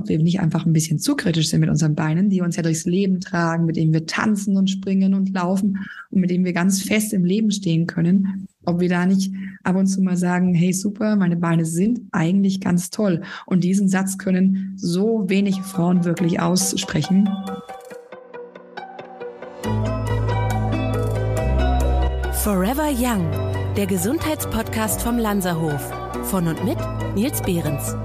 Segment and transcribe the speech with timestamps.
[0.00, 2.62] ob wir nicht einfach ein bisschen zu kritisch sind mit unseren Beinen, die uns ja
[2.62, 5.78] durchs Leben tragen, mit denen wir tanzen und springen und laufen
[6.10, 8.48] und mit denen wir ganz fest im Leben stehen können.
[8.64, 9.32] Ob wir da nicht
[9.62, 13.22] ab und zu mal sagen, hey super, meine Beine sind eigentlich ganz toll.
[13.46, 17.28] Und diesen Satz können so wenig Frauen wirklich aussprechen.
[22.42, 23.30] Forever Young,
[23.76, 25.92] der Gesundheitspodcast vom Lanzerhof.
[26.24, 26.78] Von und mit
[27.14, 27.96] Nils Behrens.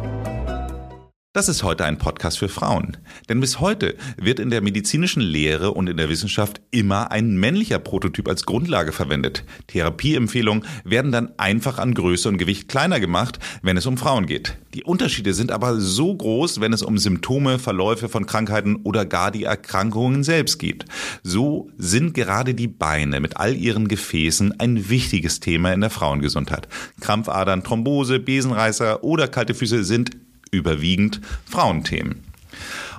[1.36, 2.95] Das ist heute ein Podcast für Frauen.
[3.27, 7.77] Denn bis heute wird in der medizinischen Lehre und in der Wissenschaft immer ein männlicher
[7.77, 9.44] Prototyp als Grundlage verwendet.
[9.67, 14.55] Therapieempfehlungen werden dann einfach an Größe und Gewicht kleiner gemacht, wenn es um Frauen geht.
[14.73, 19.30] Die Unterschiede sind aber so groß, wenn es um Symptome, Verläufe von Krankheiten oder gar
[19.30, 20.86] die Erkrankungen selbst geht.
[21.22, 26.70] So sind gerade die Beine mit all ihren Gefäßen ein wichtiges Thema in der Frauengesundheit.
[27.02, 30.11] Krampfadern, Thrombose, Besenreißer oder kalte Füße sind
[30.55, 32.24] überwiegend Frauenthemen.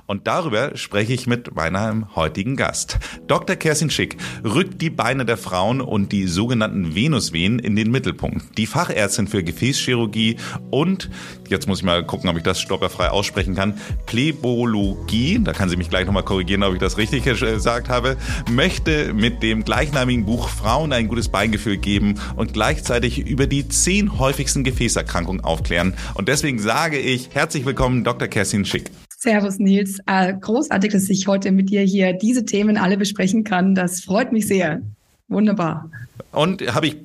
[0.07, 2.97] Und darüber spreche ich mit meinem heutigen Gast.
[3.27, 3.57] Dr.
[3.57, 8.57] Kerstin Schick rückt die Beine der Frauen und die sogenannten Venusvenen in den Mittelpunkt.
[8.57, 10.37] Die Fachärztin für Gefäßchirurgie
[10.71, 11.09] und,
[11.49, 15.75] jetzt muss ich mal gucken, ob ich das stopperfrei aussprechen kann, Plebologie, da kann sie
[15.75, 18.15] mich gleich nochmal korrigieren, ob ich das richtig gesagt habe,
[18.49, 24.17] möchte mit dem gleichnamigen Buch Frauen ein gutes Beingefühl geben und gleichzeitig über die zehn
[24.17, 25.95] häufigsten Gefäßerkrankungen aufklären.
[26.13, 28.29] Und deswegen sage ich herzlich willkommen, Dr.
[28.29, 28.89] Kerstin Schick.
[29.19, 33.73] Servus Nils, äh, großartig, dass ich heute mit dir hier diese Themen alle besprechen kann.
[33.73, 34.83] Das freut mich sehr.
[35.27, 35.89] Wunderbar.
[36.31, 36.97] Und habe ich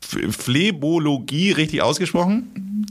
[0.00, 2.86] Phlebologie richtig ausgesprochen?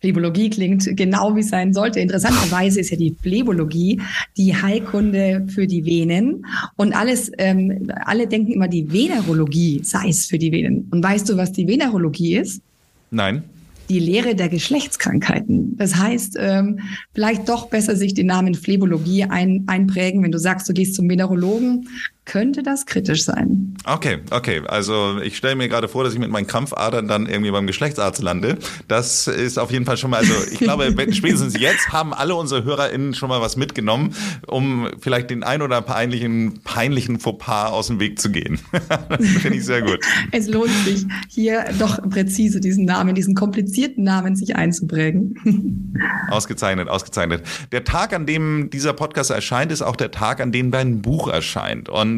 [0.00, 2.00] Phlebologie klingt genau wie es sein sollte.
[2.00, 4.00] Interessanterweise ist ja die Phlebologie
[4.38, 10.24] die Heilkunde für die Venen und alles, ähm, alle denken immer, die Venerologie sei es
[10.24, 10.88] für die Venen.
[10.90, 12.62] Und weißt du, was die Venerologie ist?
[13.10, 13.44] Nein
[13.88, 15.76] die Lehre der Geschlechtskrankheiten.
[15.76, 16.80] Das heißt, ähm,
[17.14, 21.06] vielleicht doch besser sich den Namen Phlebologie ein, einprägen, wenn du sagst, du gehst zum
[21.06, 21.88] Mineralogen,
[22.28, 23.74] könnte das kritisch sein.
[23.84, 24.60] Okay, okay.
[24.68, 28.22] Also ich stelle mir gerade vor, dass ich mit meinen Krampfadern dann irgendwie beim Geschlechtsarzt
[28.22, 28.58] lande.
[28.86, 32.64] Das ist auf jeden Fall schon mal, also ich glaube, spätestens jetzt haben alle unsere
[32.64, 34.14] HörerInnen schon mal was mitgenommen,
[34.46, 38.58] um vielleicht den ein oder peinlichen, peinlichen Fauxpas aus dem Weg zu gehen.
[39.08, 40.00] das finde ich sehr gut.
[40.30, 45.94] Es lohnt sich, hier doch präzise diesen Namen, diesen komplizierten Namen sich einzuprägen.
[46.30, 47.42] ausgezeichnet, ausgezeichnet.
[47.72, 51.28] Der Tag, an dem dieser Podcast erscheint, ist auch der Tag, an dem dein Buch
[51.28, 51.88] erscheint.
[51.88, 52.17] Und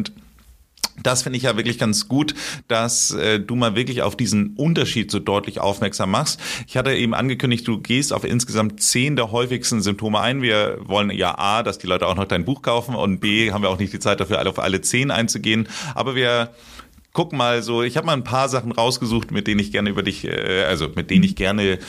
[1.03, 2.33] das finde ich ja wirklich ganz gut,
[2.67, 6.39] dass äh, du mal wirklich auf diesen Unterschied so deutlich aufmerksam machst.
[6.67, 10.41] Ich hatte eben angekündigt, du gehst auf insgesamt zehn der häufigsten Symptome ein.
[10.41, 13.61] Wir wollen ja A, dass die Leute auch noch dein Buch kaufen und B, haben
[13.63, 15.67] wir auch nicht die Zeit dafür, auf alle zehn einzugehen.
[15.95, 16.49] Aber wir
[17.13, 20.03] guck mal so, ich habe mal ein paar Sachen rausgesucht, mit denen ich gerne über
[20.03, 21.79] dich, äh, also mit denen ich gerne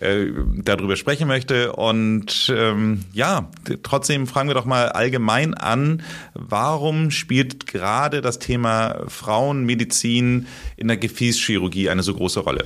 [0.00, 0.26] äh,
[0.56, 1.72] darüber sprechen möchte.
[1.72, 3.50] Und ähm, ja,
[3.82, 6.02] trotzdem fragen wir doch mal allgemein an,
[6.34, 10.46] warum spielt gerade das Thema Frauenmedizin
[10.76, 12.64] in der Gefäßchirurgie eine so große Rolle?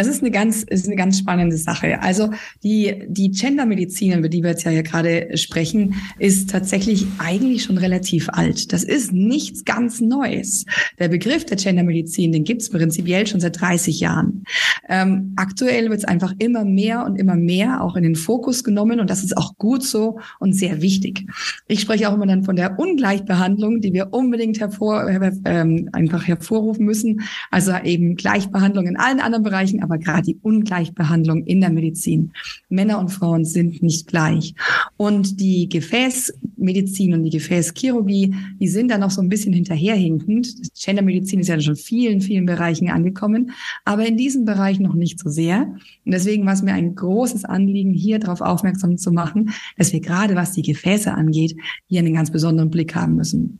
[0.00, 2.00] Das ist eine ganz, ist eine ganz spannende Sache.
[2.00, 2.30] Also
[2.62, 7.76] die, die Gendermedizin, über die wir jetzt ja hier gerade sprechen, ist tatsächlich eigentlich schon
[7.76, 8.72] relativ alt.
[8.72, 10.64] Das ist nichts ganz Neues.
[10.98, 14.44] Der Begriff der Gendermedizin, den gibt es prinzipiell schon seit 30 Jahren.
[14.88, 19.00] Ähm, aktuell wird es einfach immer mehr und immer mehr auch in den Fokus genommen
[19.00, 21.26] und das ist auch gut so und sehr wichtig.
[21.68, 26.86] Ich spreche auch immer dann von der Ungleichbehandlung, die wir unbedingt hervor, äh, einfach hervorrufen
[26.86, 27.20] müssen.
[27.50, 32.32] Also eben Gleichbehandlung in allen anderen Bereichen, aber gerade die Ungleichbehandlung in der Medizin.
[32.68, 34.54] Männer und Frauen sind nicht gleich.
[34.96, 40.54] Und die Gefäßmedizin und die Gefäßchirurgie, die sind da noch so ein bisschen hinterherhinkend.
[40.78, 43.50] Gendermedizin ist ja schon vielen, vielen Bereichen angekommen,
[43.84, 45.62] aber in diesem Bereich noch nicht so sehr.
[46.04, 50.00] Und deswegen war es mir ein großes Anliegen, hier darauf aufmerksam zu machen, dass wir
[50.00, 51.56] gerade was die Gefäße angeht,
[51.88, 53.58] hier einen ganz besonderen Blick haben müssen.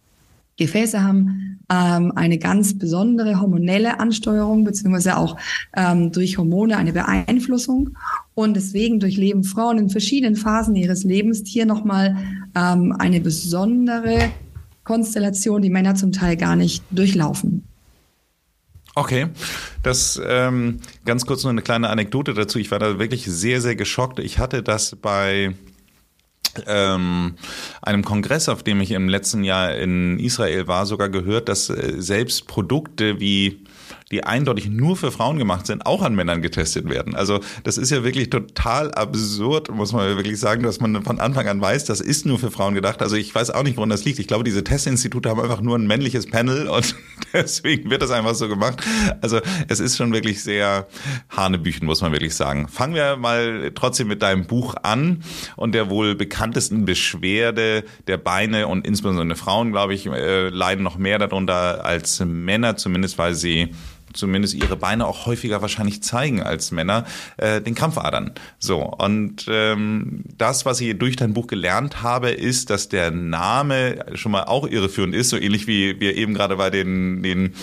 [0.61, 5.37] Gefäße haben ähm, eine ganz besondere hormonelle Ansteuerung, beziehungsweise auch
[5.75, 7.97] ähm, durch Hormone eine Beeinflussung.
[8.35, 12.17] Und deswegen durchleben Frauen in verschiedenen Phasen ihres Lebens hier nochmal
[12.55, 14.31] ähm, eine besondere
[14.85, 17.65] Konstellation, die Männer zum Teil gar nicht durchlaufen.
[18.95, 19.29] Okay,
[19.83, 22.59] das ähm, ganz kurz nur eine kleine Anekdote dazu.
[22.59, 24.19] Ich war da wirklich sehr, sehr geschockt.
[24.19, 25.55] Ich hatte das bei
[26.67, 27.35] ähm,
[27.83, 31.95] einem Kongress, auf dem ich im letzten Jahr in Israel war, sogar gehört, dass äh,
[31.99, 33.65] selbst Produkte wie
[34.11, 37.15] die eindeutig nur für Frauen gemacht sind, auch an Männern getestet werden.
[37.15, 41.47] Also das ist ja wirklich total absurd, muss man wirklich sagen, dass man von Anfang
[41.49, 43.03] an weiß, das ist nur für Frauen gedacht.
[43.03, 44.19] Also ich weiß auch nicht, woran das liegt.
[44.19, 46.95] Ich glaube, diese Testinstitute haben einfach nur ein männliches Panel und
[47.33, 48.83] Deswegen wird das einfach so gemacht.
[49.21, 50.87] Also es ist schon wirklich sehr
[51.29, 52.69] Hanebüchen, muss man wirklich sagen.
[52.69, 55.23] Fangen wir mal trotzdem mit deinem Buch an
[55.57, 60.99] und der wohl bekanntesten Beschwerde der Beine und insbesondere Frauen, glaube ich, äh, leiden noch
[60.99, 63.71] mehr darunter als Männer, zumindest weil sie
[64.13, 67.05] zumindest ihre Beine auch häufiger wahrscheinlich zeigen als Männer,
[67.37, 68.33] äh, den Krampfadern.
[68.59, 74.05] So, und ähm, das, was ich durch dein Buch gelernt habe, ist, dass der Name
[74.15, 77.55] schon mal auch irreführend ist, so ähnlich wie wir eben gerade bei den, den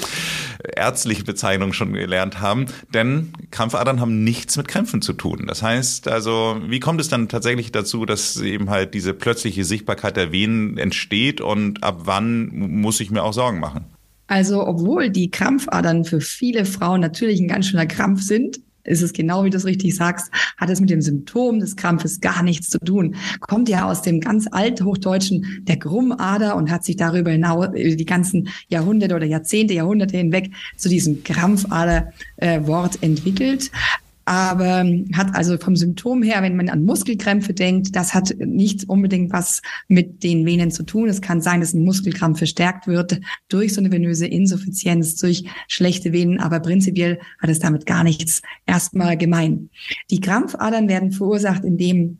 [0.75, 2.65] ärztlichen Bezeichnungen schon gelernt haben.
[2.93, 5.45] Denn Krampfadern haben nichts mit Krämpfen zu tun.
[5.47, 10.17] Das heißt also, wie kommt es dann tatsächlich dazu, dass eben halt diese plötzliche Sichtbarkeit
[10.17, 13.96] der Venen entsteht und ab wann muss ich mir auch Sorgen machen?
[14.27, 19.13] Also, obwohl die Krampfadern für viele Frauen natürlich ein ganz schöner Krampf sind, ist es
[19.13, 22.69] genau wie du es richtig sagst, hat es mit dem Symptom des Krampfes gar nichts
[22.69, 23.15] zu tun.
[23.41, 28.49] Kommt ja aus dem ganz althochdeutschen der Grummader und hat sich darüber hinaus die ganzen
[28.69, 33.71] Jahrhunderte oder Jahrzehnte, Jahrhunderte hinweg zu diesem Krampfader-Wort äh, entwickelt
[34.27, 39.31] aber hat also vom Symptom her, wenn man an Muskelkrämpfe denkt, das hat nicht unbedingt
[39.31, 41.07] was mit den Venen zu tun.
[41.07, 46.11] Es kann sein, dass ein Muskelkrampf verstärkt wird durch so eine venöse Insuffizienz, durch schlechte
[46.11, 49.69] Venen, aber prinzipiell hat es damit gar nichts erstmal gemein.
[50.11, 52.17] Die Krampfadern werden verursacht, indem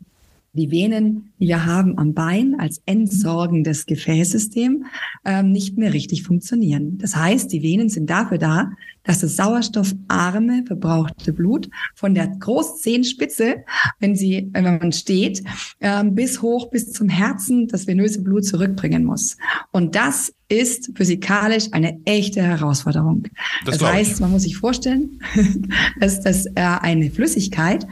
[0.52, 4.84] die Venen, die wir haben am Bein als entsorgendes Gefäßsystem,
[5.24, 6.98] ähm, nicht mehr richtig funktionieren.
[6.98, 8.70] Das heißt, die Venen sind dafür da,
[9.04, 13.64] dass das sauerstoffarme, verbrauchte Blut von der Großzehenspitze,
[14.00, 15.42] wenn sie, wenn man steht,
[15.80, 19.38] ähm, bis hoch bis zum Herzen das venöse Blut zurückbringen muss.
[19.72, 23.24] Und das ist physikalisch eine echte Herausforderung.
[23.64, 25.20] Das, das heißt, man muss sich vorstellen,
[26.00, 27.86] dass, dass äh, eine Flüssigkeit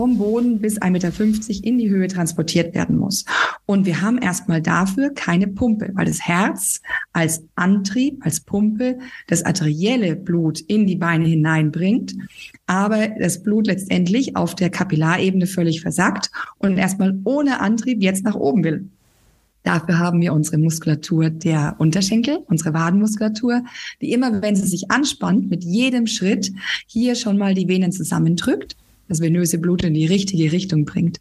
[0.00, 3.26] vom Boden bis 1,50 Meter in die Höhe transportiert werden muss.
[3.66, 6.80] Und wir haben erstmal dafür keine Pumpe, weil das Herz
[7.12, 12.14] als Antrieb, als Pumpe das arterielle Blut in die Beine hineinbringt,
[12.66, 18.36] aber das Blut letztendlich auf der Kapillarebene völlig versackt und erstmal ohne Antrieb jetzt nach
[18.36, 18.88] oben will.
[19.64, 23.64] Dafür haben wir unsere Muskulatur der Unterschenkel, unsere Wadenmuskulatur,
[24.00, 26.52] die immer, wenn sie sich anspannt, mit jedem Schritt
[26.86, 28.78] hier schon mal die Venen zusammendrückt
[29.10, 31.20] das venöse Blut in die richtige Richtung bringt.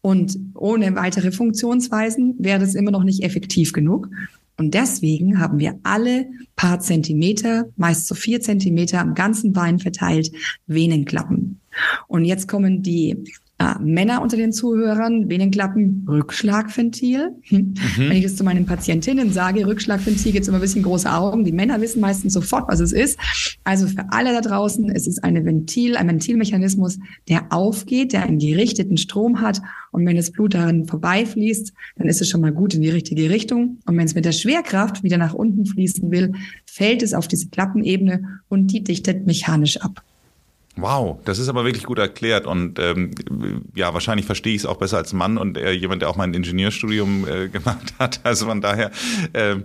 [0.00, 4.08] Und ohne weitere Funktionsweisen wäre das immer noch nicht effektiv genug.
[4.56, 10.30] Und deswegen haben wir alle paar Zentimeter, meist so vier Zentimeter am ganzen Bein verteilt,
[10.68, 11.60] Venenklappen.
[12.06, 13.24] Und jetzt kommen die
[13.64, 17.30] äh, Männer unter den Zuhörern, Venenklappen, Rückschlagventil.
[17.50, 17.74] Mhm.
[17.96, 21.44] Wenn ich das zu meinen Patientinnen sage, Rückschlagventil, gibt es immer ein bisschen große Augen.
[21.44, 23.18] Die Männer wissen meistens sofort, was es ist.
[23.64, 28.38] Also für alle da draußen, es ist eine Ventil, ein Ventilmechanismus, der aufgeht, der einen
[28.38, 29.60] gerichteten Strom hat.
[29.92, 33.30] Und wenn das Blut darin vorbeifließt, dann ist es schon mal gut in die richtige
[33.30, 33.78] Richtung.
[33.86, 36.32] Und wenn es mit der Schwerkraft wieder nach unten fließen will,
[36.66, 40.02] fällt es auf diese Klappenebene und die dichtet mechanisch ab.
[40.76, 43.12] Wow, das ist aber wirklich gut erklärt und ähm,
[43.76, 46.34] ja, wahrscheinlich verstehe ich es auch besser als Mann und äh, jemand, der auch mein
[46.34, 48.20] Ingenieurstudium äh, gemacht hat.
[48.24, 48.90] Also von daher
[49.34, 49.56] äh,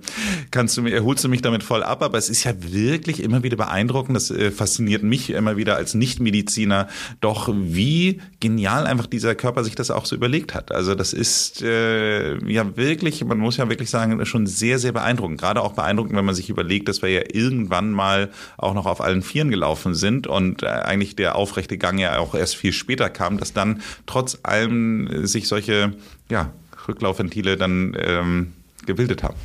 [0.52, 3.42] kannst du mir, erholst du mich damit voll ab, aber es ist ja wirklich immer
[3.42, 4.16] wieder beeindruckend.
[4.16, 6.88] Das äh, fasziniert mich immer wieder als Nichtmediziner,
[7.22, 10.72] doch wie genial einfach dieser Körper sich das auch so überlegt hat.
[10.72, 15.42] Also das ist äh, ja wirklich, man muss ja wirklich sagen, schon sehr, sehr beeindruckend.
[15.42, 19.02] Gerade auch beeindruckend, wenn man sich überlegt, dass wir ja irgendwann mal auch noch auf
[19.02, 20.68] allen Vieren gelaufen sind und äh,
[21.00, 25.48] eigentlich der aufrechte Gang ja auch erst viel später kam, dass dann trotz allem sich
[25.48, 25.94] solche
[26.30, 26.52] ja,
[26.88, 28.54] Rücklaufventile dann ähm,
[28.86, 29.38] gebildet haben.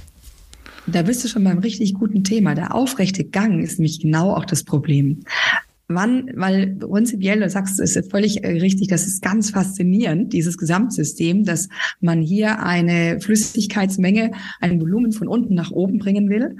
[0.86, 2.54] Da bist du schon beim richtig guten Thema.
[2.54, 5.20] Der aufrechte Gang ist nämlich genau auch das Problem.
[5.86, 10.58] Wann, weil prinzipiell, du sagst, es ist völlig äh, richtig, das ist ganz faszinierend, dieses
[10.58, 11.68] Gesamtsystem, dass
[12.00, 16.56] man hier eine Flüssigkeitsmenge, ein Volumen von unten nach oben bringen will.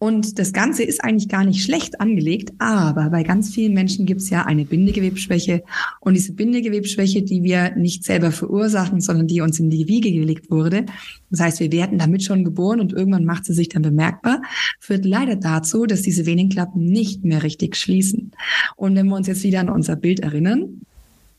[0.00, 4.20] Und das Ganze ist eigentlich gar nicht schlecht angelegt, aber bei ganz vielen Menschen gibt
[4.20, 5.64] es ja eine Bindegewebsschwäche.
[6.00, 10.52] Und diese Bindegewebsschwäche, die wir nicht selber verursachen, sondern die uns in die Wiege gelegt
[10.52, 10.86] wurde,
[11.30, 14.40] das heißt, wir werden damit schon geboren und irgendwann macht sie sich dann bemerkbar,
[14.78, 18.30] führt leider dazu, dass diese Venenklappen nicht mehr richtig schließen.
[18.76, 20.80] Und wenn wir uns jetzt wieder an unser Bild erinnern,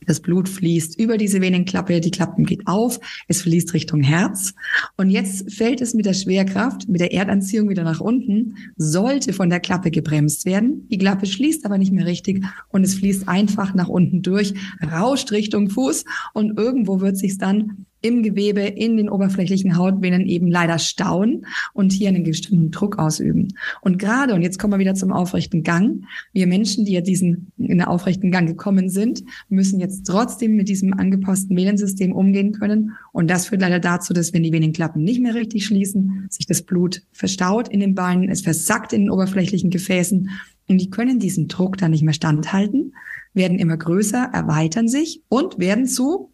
[0.09, 4.55] das Blut fließt über diese Venenklappe, die Klappen geht auf, es fließt Richtung Herz.
[4.97, 9.49] Und jetzt fällt es mit der Schwerkraft, mit der Erdanziehung wieder nach unten, sollte von
[9.49, 10.87] der Klappe gebremst werden.
[10.89, 15.31] Die Klappe schließt aber nicht mehr richtig und es fließt einfach nach unten durch, rauscht
[15.31, 20.79] Richtung Fuß und irgendwo wird sich dann im Gewebe, in den oberflächlichen Hautvenen eben leider
[20.79, 23.49] stauen und hier einen bestimmten Druck ausüben.
[23.81, 27.51] Und gerade, und jetzt kommen wir wieder zum aufrechten Gang, wir Menschen, die ja diesen
[27.57, 32.93] in den aufrechten Gang gekommen sind, müssen jetzt trotzdem mit diesem angepassten Venensystem umgehen können.
[33.11, 36.61] Und das führt leider dazu, dass wenn die Venenklappen nicht mehr richtig schließen, sich das
[36.61, 40.29] Blut verstaut in den Beinen, es versackt in den oberflächlichen Gefäßen
[40.67, 42.93] und die können diesem Druck dann nicht mehr standhalten,
[43.33, 46.29] werden immer größer, erweitern sich und werden zu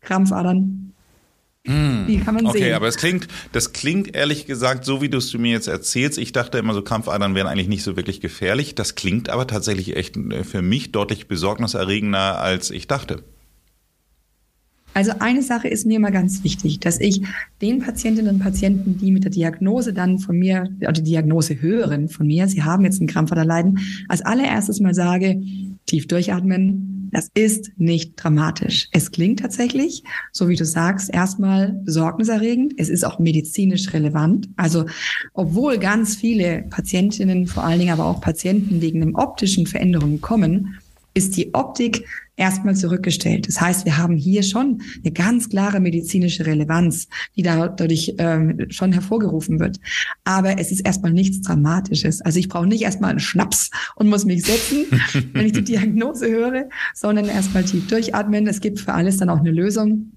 [0.00, 0.93] Krampfadern,
[1.66, 2.74] Wie kann man okay, sehen.
[2.74, 6.18] aber es klingt, das klingt ehrlich gesagt, so wie du es mir jetzt erzählst.
[6.18, 8.74] Ich dachte immer so, Krampfadern wären eigentlich nicht so wirklich gefährlich.
[8.74, 13.22] Das klingt aber tatsächlich echt äh, für mich deutlich besorgniserregender, als ich dachte.
[14.92, 17.22] Also eine Sache ist mir immer ganz wichtig, dass ich
[17.60, 22.08] den Patientinnen und Patienten, die mit der Diagnose dann von mir, oder die Diagnose hören
[22.08, 25.42] von mir, sie haben jetzt ein Krampfaderleiden, als allererstes mal sage,
[25.86, 28.88] tief durchatmen, das ist nicht dramatisch.
[28.90, 30.02] Es klingt tatsächlich,
[30.32, 32.74] so wie du sagst, erstmal besorgniserregend.
[32.76, 34.48] Es ist auch medizinisch relevant.
[34.56, 34.86] Also,
[35.32, 40.76] obwohl ganz viele Patientinnen, vor allen Dingen aber auch Patienten wegen einem optischen Veränderungen kommen,
[41.14, 42.04] ist die Optik
[42.36, 43.46] erstmal zurückgestellt.
[43.46, 48.92] Das heißt, wir haben hier schon eine ganz klare medizinische Relevanz, die dadurch ähm, schon
[48.92, 49.78] hervorgerufen wird.
[50.24, 52.20] Aber es ist erstmal nichts Dramatisches.
[52.22, 54.86] Also ich brauche nicht erstmal einen Schnaps und muss mich setzen,
[55.32, 58.46] wenn ich die Diagnose höre, sondern erstmal tief durchatmen.
[58.46, 60.10] Es gibt für alles dann auch eine Lösung.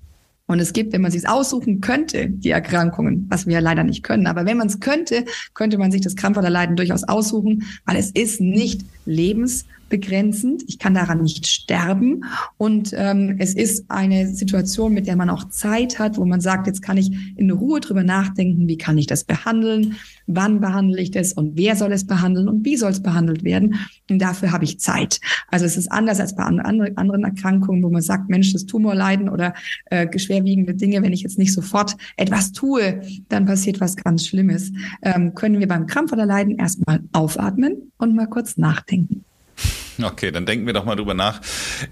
[0.47, 4.01] Und es gibt, wenn man sich aussuchen könnte, die Erkrankungen, was wir ja leider nicht
[4.01, 8.11] können, aber wenn man es könnte, könnte man sich das Krampfaderleiden durchaus aussuchen, weil es
[8.11, 10.63] ist nicht lebens- begrenzend.
[10.67, 12.25] Ich kann daran nicht sterben.
[12.57, 16.67] Und ähm, es ist eine Situation, mit der man auch Zeit hat, wo man sagt,
[16.67, 19.95] jetzt kann ich in Ruhe drüber nachdenken, wie kann ich das behandeln,
[20.27, 23.75] wann behandle ich das und wer soll es behandeln und wie soll es behandelt werden.
[24.09, 25.19] Und dafür habe ich Zeit.
[25.49, 29.53] Also es ist anders als bei anderen Erkrankungen, wo man sagt, Mensch, das Tumorleiden oder
[29.85, 34.71] äh, schwerwiegende Dinge, wenn ich jetzt nicht sofort etwas tue, dann passiert was ganz Schlimmes.
[35.01, 39.23] Ähm, können wir beim Krampfaderleiden erstmal aufatmen und mal kurz nachdenken.
[40.01, 41.41] Okay, dann denken wir doch mal drüber nach.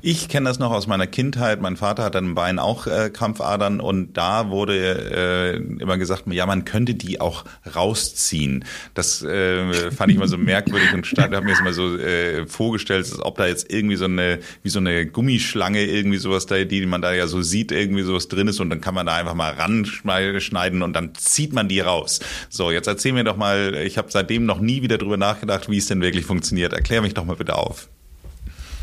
[0.01, 1.62] Ich kenne das noch aus meiner Kindheit.
[1.62, 6.24] Mein Vater hat an den Beinen auch äh, Krampfadern und da wurde äh, immer gesagt,
[6.27, 7.45] ja, man könnte die auch
[7.75, 8.65] rausziehen.
[8.93, 13.05] Das äh, fand ich immer so merkwürdig und habe mir das mal so äh, vorgestellt,
[13.05, 16.85] als ob da jetzt irgendwie so eine, wie so eine Gummischlange, irgendwie sowas da, die
[16.85, 19.33] man da ja so sieht, irgendwie sowas drin ist und dann kann man da einfach
[19.33, 22.19] mal ranschneiden und dann zieht man die raus.
[22.50, 25.77] So, jetzt erzähl mir doch mal, ich habe seitdem noch nie wieder drüber nachgedacht, wie
[25.77, 26.74] es denn wirklich funktioniert.
[26.74, 27.89] Erklär mich doch mal bitte auf.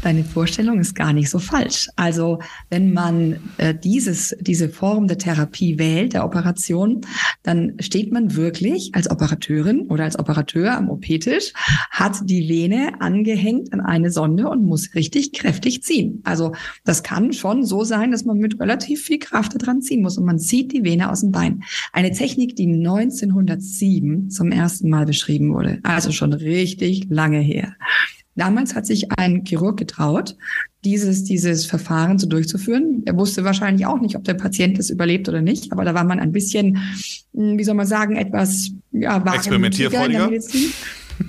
[0.02, 1.88] Deine Vorstellung ist gar nicht so falsch.
[1.94, 2.40] Also
[2.70, 7.02] wenn man äh, dieses, diese Form der Therapie wählt, der Operation,
[7.44, 11.52] dann steht man wirklich als Operateurin oder als Operateur am OP-Tisch,
[11.90, 16.20] hat die Vene angehängt an eine Sonde und muss richtig kräftig ziehen.
[16.24, 16.52] Also
[16.84, 20.24] das kann schon so sein, dass man mit relativ viel Kraft daran ziehen muss und
[20.24, 21.62] man zieht die Vene aus dem Bein.
[21.92, 25.78] Eine Technik, die 1907 zum ersten Mal beschrieben wurde.
[25.84, 27.76] Also schon richtig lange her.
[28.34, 30.36] Damals hat sich ein Chirurg getraut,
[30.84, 33.02] dieses, dieses Verfahren so durchzuführen.
[33.04, 36.04] Er wusste wahrscheinlich auch nicht, ob der Patient das überlebt oder nicht, aber da war
[36.04, 36.78] man ein bisschen,
[37.34, 40.30] hm, wie soll man sagen, etwas ja, experimentierfreudiger.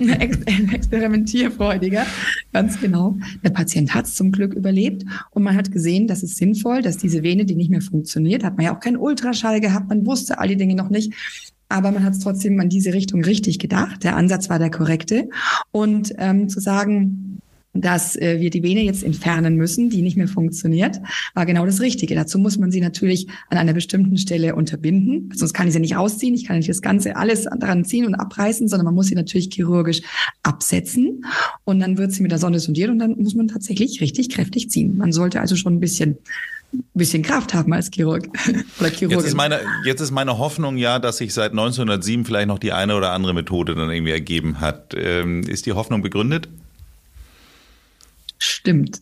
[0.00, 2.06] experimentierfreudiger,
[2.52, 3.16] ganz genau.
[3.44, 6.96] Der Patient hat es zum Glück überlebt und man hat gesehen, dass es sinnvoll, dass
[6.96, 10.38] diese Vene, die nicht mehr funktioniert, hat man ja auch keinen Ultraschall gehabt, man wusste
[10.38, 11.12] all die Dinge noch nicht,
[11.68, 14.04] aber man hat es trotzdem in diese Richtung richtig gedacht.
[14.04, 15.28] Der Ansatz war der korrekte.
[15.72, 17.40] Und ähm, zu sagen,
[17.74, 21.00] dass äh, wir die Vene jetzt entfernen müssen, die nicht mehr funktioniert,
[21.34, 22.14] war genau das Richtige.
[22.14, 25.30] Dazu muss man sie natürlich an einer bestimmten Stelle unterbinden.
[25.34, 26.34] Sonst kann ich sie nicht rausziehen.
[26.34, 29.50] Ich kann nicht das Ganze alles daran ziehen und abreißen, sondern man muss sie natürlich
[29.52, 30.02] chirurgisch
[30.42, 31.24] absetzen.
[31.64, 34.70] Und dann wird sie mit der Sonne sondiert und dann muss man tatsächlich richtig kräftig
[34.70, 34.96] ziehen.
[34.96, 36.18] Man sollte also schon ein bisschen
[36.94, 38.28] bisschen Kraft haben als Chirurg
[38.80, 39.18] oder Chirurgin.
[39.18, 42.72] Jetzt ist, meine, jetzt ist meine Hoffnung ja, dass sich seit 1907 vielleicht noch die
[42.72, 44.94] eine oder andere Methode dann irgendwie ergeben hat.
[44.96, 46.48] Ähm, ist die Hoffnung begründet?
[48.38, 49.00] Stimmt.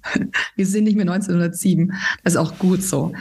[0.57, 1.95] Wir sind nicht mehr 1907.
[2.23, 3.13] Das ist auch gut so.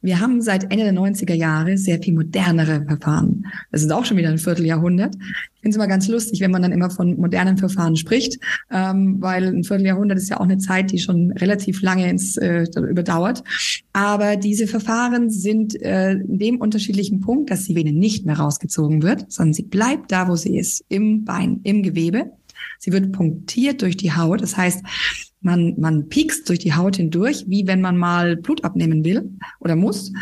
[0.00, 3.46] Wir haben seit Ende der 90er Jahre sehr viel modernere Verfahren.
[3.72, 5.16] Das ist auch schon wieder ein Vierteljahrhundert.
[5.16, 8.38] Ich finde es immer ganz lustig, wenn man dann immer von modernen Verfahren spricht,
[8.70, 12.64] ähm, weil ein Vierteljahrhundert ist ja auch eine Zeit, die schon relativ lange ins äh,
[12.76, 13.42] überdauert.
[13.92, 19.02] Aber diese Verfahren sind äh, in dem unterschiedlichen Punkt, dass die Vene nicht mehr rausgezogen
[19.02, 22.30] wird, sondern sie bleibt da, wo sie ist, im Bein, im Gewebe.
[22.78, 24.42] Sie wird punktiert durch die Haut.
[24.42, 24.84] Das heißt,
[25.40, 29.30] man, man piekst durch die Haut hindurch, wie wenn man mal Blut abnehmen will
[29.60, 30.12] oder muss.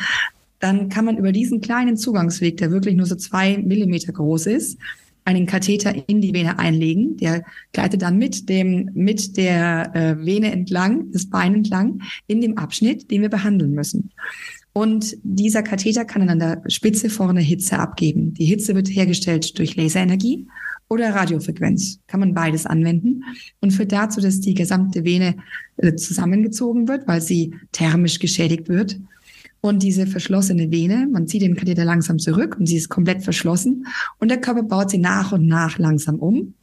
[0.59, 4.79] Dann kann man über diesen kleinen Zugangsweg, der wirklich nur so zwei Millimeter groß ist,
[5.25, 7.17] einen Katheter in die Vene einlegen.
[7.17, 12.59] Der gleitet dann mit dem, mit der äh, Vene entlang, das Bein entlang, in dem
[12.59, 14.11] Abschnitt, den wir behandeln müssen.
[14.73, 18.35] Und dieser Katheter kann dann an der Spitze vorne Hitze abgeben.
[18.35, 20.47] Die Hitze wird hergestellt durch Laserenergie
[20.88, 22.00] oder Radiofrequenz.
[22.07, 23.25] Kann man beides anwenden
[23.61, 25.37] und führt dazu, dass die gesamte Vene
[25.78, 28.99] äh, zusammengezogen wird, weil sie thermisch geschädigt wird.
[29.61, 33.87] Und diese verschlossene Vene, man zieht den Katheter langsam zurück und sie ist komplett verschlossen
[34.19, 36.55] und der Körper baut sie nach und nach langsam um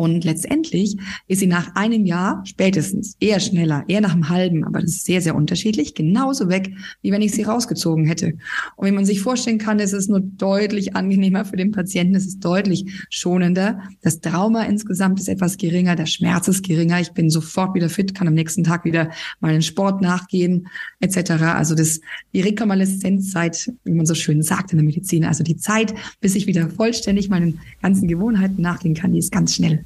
[0.00, 0.96] und letztendlich
[1.28, 5.04] ist sie nach einem Jahr spätestens, eher schneller, eher nach einem halben, aber das ist
[5.04, 8.32] sehr, sehr unterschiedlich, genauso weg, wie wenn ich sie rausgezogen hätte.
[8.76, 12.26] Und wie man sich vorstellen kann, ist es nur deutlich angenehmer für den Patienten, es
[12.26, 13.82] ist deutlich schonender.
[14.00, 16.98] Das Trauma insgesamt ist etwas geringer, der Schmerz ist geringer.
[16.98, 20.66] Ich bin sofort wieder fit, kann am nächsten Tag wieder meinen Sport nachgehen,
[21.00, 21.32] etc.
[21.42, 22.00] Also das,
[22.32, 25.92] die Rekonvaleszenzzeit, wie man so schön sagt in der Medizin, also die Zeit,
[26.22, 29.84] bis ich wieder vollständig meinen ganzen Gewohnheiten nachgehen kann, die ist ganz schnell.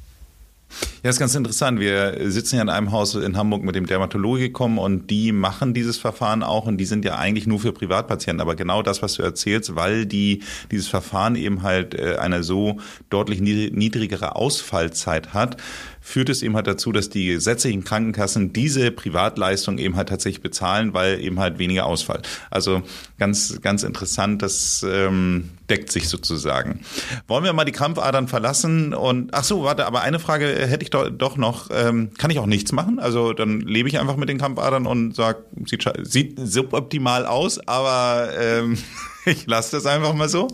[1.03, 1.79] Ja, ist ganz interessant.
[1.79, 5.97] Wir sitzen ja in einem Haus in Hamburg mit dem Dermatologikum und die machen dieses
[5.97, 8.41] Verfahren auch und die sind ja eigentlich nur für Privatpatienten.
[8.41, 10.41] Aber genau das, was du erzählst, weil die
[10.71, 12.79] dieses Verfahren eben halt äh, eine so
[13.11, 15.57] deutlich niedrigere Ausfallzeit hat,
[16.01, 20.93] führt es eben halt dazu, dass die gesetzlichen Krankenkassen diese Privatleistung eben halt tatsächlich bezahlen,
[20.93, 22.21] weil eben halt weniger Ausfall.
[22.49, 22.81] Also
[23.19, 26.81] ganz, ganz interessant, das ähm, deckt sich sozusagen.
[27.27, 30.89] Wollen wir mal die Krampfadern verlassen und ach so, warte, aber eine Frage hätte ich
[30.89, 31.69] doch, doch noch.
[31.71, 32.99] Ähm, kann ich auch nichts machen?
[32.99, 38.29] Also dann lebe ich einfach mit den Krampfadern und sag, sieht, sieht suboptimal aus, aber
[38.39, 38.77] ähm,
[39.25, 40.47] ich lasse das einfach mal so.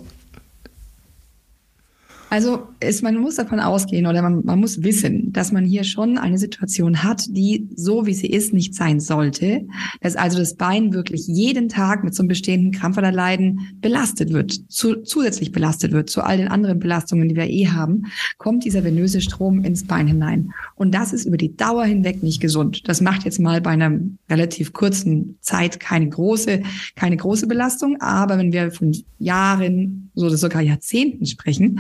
[2.32, 6.18] Also ist, man muss davon ausgehen oder man, man muss wissen, dass man hier schon
[6.18, 9.68] eine Situation hat, die so wie sie ist nicht sein sollte.
[10.00, 15.02] Dass also das Bein wirklich jeden Tag mit so einem bestehenden Krampfaderleiden belastet wird, zu,
[15.04, 18.04] zusätzlich belastet wird zu all den anderen Belastungen, die wir eh haben,
[18.38, 20.54] kommt dieser venöse Strom ins Bein hinein.
[20.76, 22.88] Und das ist über die Dauer hinweg nicht gesund.
[22.88, 26.64] Das macht jetzt mal bei einer relativ kurzen Zeit keine große,
[26.96, 28.00] keine große Belastung.
[28.00, 31.80] Aber wenn wir von Jahren oder sogar Jahrzehnten sprechen,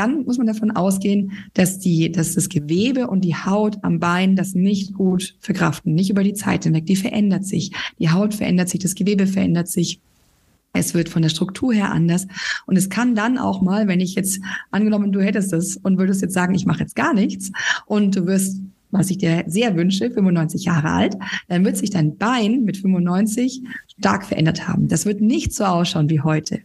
[0.00, 4.34] dann muss man davon ausgehen, dass die, dass das Gewebe und die Haut am Bein
[4.34, 6.86] das nicht gut verkraften, nicht über die Zeit hinweg.
[6.86, 7.72] Die verändert sich.
[7.98, 10.00] Die Haut verändert sich, das Gewebe verändert sich.
[10.72, 12.26] Es wird von der Struktur her anders.
[12.64, 14.40] Und es kann dann auch mal, wenn ich jetzt
[14.70, 17.52] angenommen, du hättest es und würdest jetzt sagen, ich mache jetzt gar nichts
[17.84, 18.58] und du wirst
[18.92, 21.16] was ich dir sehr wünsche, 95 Jahre alt,
[21.46, 23.62] dann wird sich dein Bein mit 95
[24.00, 24.88] stark verändert haben.
[24.88, 26.62] Das wird nicht so ausschauen wie heute.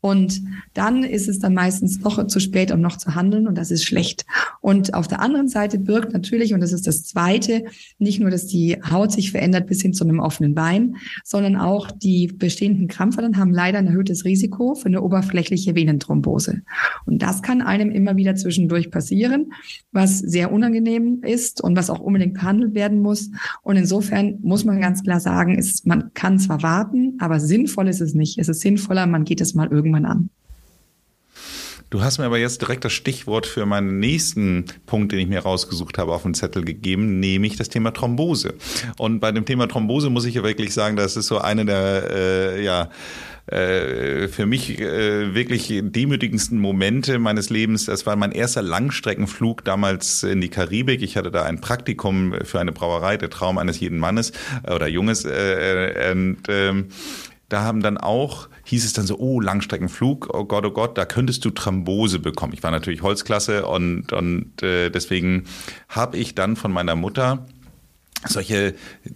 [0.00, 0.42] Und
[0.74, 3.84] dann ist es dann meistens noch zu spät, um noch zu handeln und das ist
[3.84, 4.26] schlecht.
[4.60, 7.64] Und auf der anderen Seite birgt natürlich, und das ist das Zweite,
[7.98, 11.90] nicht nur, dass die Haut sich verändert bis hin zu einem offenen Bein, sondern auch
[11.90, 16.62] die bestehenden Krampfadern haben leider ein erhöhtes Risiko für eine oberflächliche Venenthrombose.
[17.06, 19.52] Und das kann einem immer wieder zwischendurch passieren,
[19.92, 23.30] was sehr unangenehm ist und was auch unbedingt behandelt werden muss.
[23.62, 28.00] Und insofern muss man ganz klar sagen, ist, man kann zwar warten, aber sinnvoll ist
[28.00, 28.38] es nicht.
[28.38, 30.30] Es ist sinnvoller, man geht es mal irgendwann an.
[31.90, 35.40] Du hast mir aber jetzt direkt das Stichwort für meinen nächsten Punkt, den ich mir
[35.40, 38.54] rausgesucht habe, auf den Zettel gegeben, nämlich das Thema Thrombose.
[38.98, 42.10] Und bei dem Thema Thrombose muss ich ja wirklich sagen, das ist so eine der,
[42.10, 42.90] äh, ja,
[43.46, 47.86] äh, für mich äh, wirklich demütigendsten Momente meines Lebens.
[47.86, 51.00] Das war mein erster Langstreckenflug damals in die Karibik.
[51.00, 54.32] Ich hatte da ein Praktikum für eine Brauerei, der Traum eines jeden Mannes
[54.64, 55.24] äh, oder Junges.
[55.24, 56.88] Äh, und, ähm,
[57.48, 61.06] da haben dann auch, hieß es dann so, oh, Langstreckenflug, oh Gott, oh Gott, da
[61.06, 62.52] könntest du Thrombose bekommen.
[62.52, 65.44] Ich war natürlich Holzklasse und, und äh, deswegen
[65.88, 67.46] habe ich dann von meiner Mutter
[68.26, 68.72] solche, äh,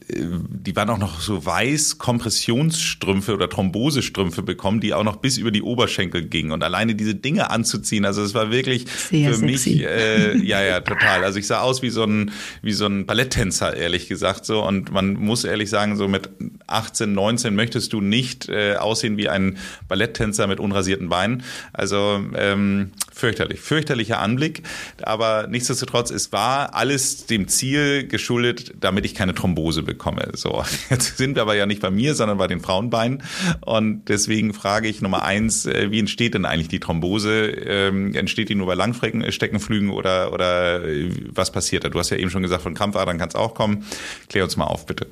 [0.08, 5.50] die waren auch noch so weiß Kompressionsstrümpfe oder Thrombosestrümpfe bekommen, die auch noch bis über
[5.50, 6.52] die Oberschenkel gingen.
[6.52, 9.70] Und alleine diese Dinge anzuziehen, also es war wirklich Sehr für sexy.
[9.70, 11.24] mich, äh, ja, ja, total.
[11.24, 12.30] Also ich sah aus wie so ein,
[12.62, 14.64] wie so ein Balletttänzer, ehrlich gesagt, so.
[14.64, 16.30] Und man muss ehrlich sagen, so mit
[16.66, 21.42] 18, 19 möchtest du nicht äh, aussehen wie ein Balletttänzer mit unrasierten Beinen.
[21.72, 24.62] Also ähm, fürchterlich, fürchterlicher Anblick.
[25.02, 30.28] Aber nichtsdestotrotz, es war alles dem Ziel geschuldet, damit ich keine Thrombose bekomme.
[30.34, 33.22] So, jetzt sind wir aber ja nicht bei mir, sondern bei den Frauenbeinen.
[33.62, 37.46] Und deswegen frage ich Nummer eins, äh, wie entsteht denn eigentlich die Thrombose?
[37.46, 41.88] Ähm, entsteht die nur bei Langstreckenflügen oder, oder äh, was passiert da?
[41.88, 43.84] Du hast ja eben schon gesagt, von Krampfadern kann es auch kommen.
[44.28, 45.06] Klär uns mal auf, bitte.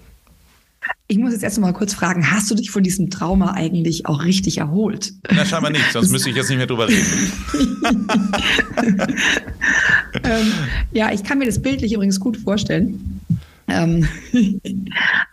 [1.09, 4.23] Ich muss jetzt erst mal kurz fragen, hast du dich von diesem Trauma eigentlich auch
[4.23, 5.13] richtig erholt?
[5.31, 7.33] Na, scheinbar nicht, sonst müsste ich jetzt nicht mehr drüber reden.
[10.25, 10.53] ähm,
[10.93, 13.21] ja, ich kann mir das bildlich übrigens gut vorstellen.
[13.71, 14.07] Ähm,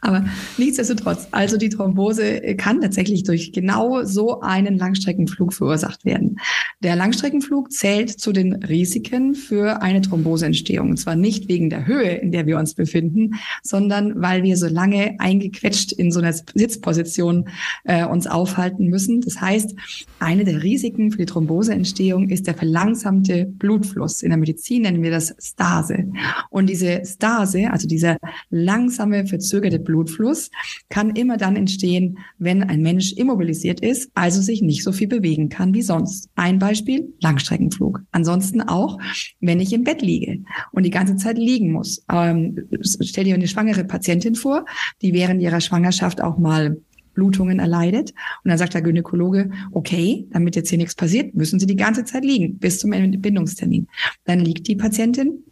[0.01, 0.25] aber
[0.57, 6.37] nichtsdestotrotz, also die Thrombose kann tatsächlich durch genau so einen Langstreckenflug verursacht werden.
[6.83, 10.91] Der Langstreckenflug zählt zu den Risiken für eine Thromboseentstehung.
[10.91, 14.67] Und zwar nicht wegen der Höhe, in der wir uns befinden, sondern weil wir so
[14.67, 17.49] lange eingequetscht in so einer Sitzposition
[17.83, 19.21] äh, uns aufhalten müssen.
[19.21, 19.75] Das heißt,
[20.19, 24.21] eine der Risiken für die Thromboseentstehung ist der verlangsamte Blutfluss.
[24.21, 26.05] In der Medizin nennen wir das Stase.
[26.49, 28.17] Und diese Stase, also dieser
[28.49, 30.49] langsame, verzögerte Blutfluss
[30.89, 35.49] kann immer dann entstehen, wenn ein Mensch immobilisiert ist, also sich nicht so viel bewegen
[35.49, 36.29] kann wie sonst.
[36.35, 38.01] Ein Beispiel, Langstreckenflug.
[38.11, 38.99] Ansonsten auch,
[39.39, 40.39] wenn ich im Bett liege
[40.71, 42.03] und die ganze Zeit liegen muss.
[42.11, 44.65] Ähm, stell dir eine schwangere Patientin vor,
[45.01, 46.77] die während ihrer Schwangerschaft auch mal
[47.17, 48.11] Blutungen erleidet.
[48.43, 52.05] Und dann sagt der Gynäkologe, okay, damit jetzt hier nichts passiert, müssen Sie die ganze
[52.05, 53.87] Zeit liegen bis zum Entbindungstermin.
[54.25, 55.43] Dann liegt die Patientin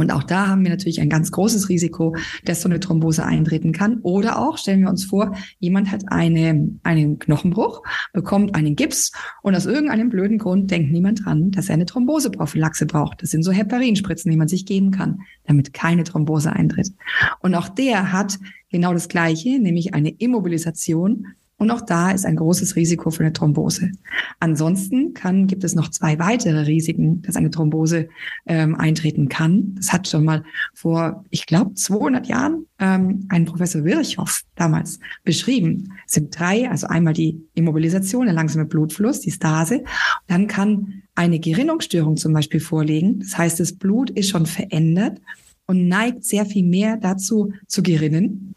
[0.00, 3.72] und auch da haben wir natürlich ein ganz großes Risiko, dass so eine Thrombose eintreten
[3.72, 4.00] kann.
[4.00, 7.82] Oder auch, stellen wir uns vor, jemand hat eine, einen Knochenbruch,
[8.12, 12.86] bekommt einen Gips und aus irgendeinem blöden Grund denkt niemand dran, dass er eine Thromboseprophylaxe
[12.86, 13.22] braucht.
[13.22, 16.92] Das sind so Heparinspritzen, die man sich geben kann, damit keine Thrombose eintritt.
[17.40, 18.38] Und auch der hat
[18.70, 21.26] genau das Gleiche, nämlich eine Immobilisation
[21.60, 23.92] und auch da ist ein großes Risiko für eine Thrombose.
[24.38, 28.08] Ansonsten kann, gibt es noch zwei weitere Risiken, dass eine Thrombose
[28.46, 29.74] ähm, eintreten kann.
[29.74, 30.42] Das hat schon mal
[30.72, 35.92] vor, ich glaube, 200 Jahren ähm, ein Professor Virchow damals beschrieben.
[36.06, 39.84] Es sind drei, also einmal die Immobilisation, der langsame Blutfluss, die Stase.
[40.28, 43.20] Dann kann eine Gerinnungsstörung zum Beispiel vorliegen.
[43.20, 45.20] Das heißt, das Blut ist schon verändert
[45.66, 48.54] und neigt sehr viel mehr dazu zu gerinnen.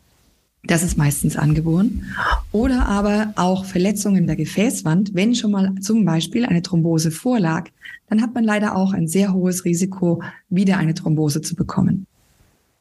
[0.66, 2.06] Das ist meistens angeboren.
[2.54, 5.14] Oder aber auch Verletzungen der Gefäßwand.
[5.14, 7.70] Wenn schon mal zum Beispiel eine Thrombose vorlag,
[8.08, 12.08] dann hat man leider auch ein sehr hohes Risiko, wieder eine Thrombose zu bekommen.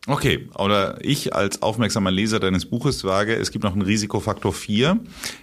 [0.08, 4.98] Okay, oder ich als aufmerksamer Leser deines Buches wage, es gibt noch einen Risikofaktor 4,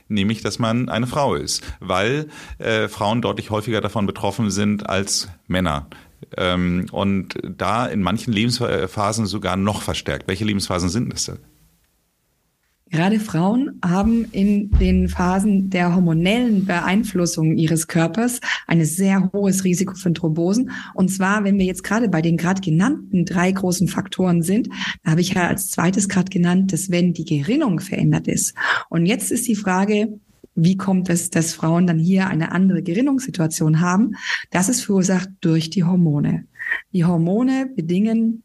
[0.09, 5.29] nämlich, dass man eine Frau ist, weil äh, Frauen deutlich häufiger davon betroffen sind als
[5.47, 5.87] Männer.
[6.35, 10.27] Ähm, und da in manchen Lebensphasen sogar noch verstärkt.
[10.27, 11.39] Welche Lebensphasen sind das denn?
[12.91, 19.93] Gerade Frauen haben in den Phasen der hormonellen Beeinflussung ihres Körpers ein sehr hohes Risiko
[19.93, 20.71] für Thrombosen.
[20.95, 24.69] Und zwar, wenn wir jetzt gerade bei den gerade genannten drei großen Faktoren sind,
[25.03, 28.55] da habe ich ja als zweites gerade genannt, dass wenn die Gerinnung verändert ist.
[28.89, 30.19] Und jetzt ist die Frage,
[30.55, 34.15] wie kommt es, dass Frauen dann hier eine andere Gerinnungssituation haben?
[34.49, 36.45] Das ist verursacht durch die Hormone.
[36.91, 38.43] Die Hormone bedingen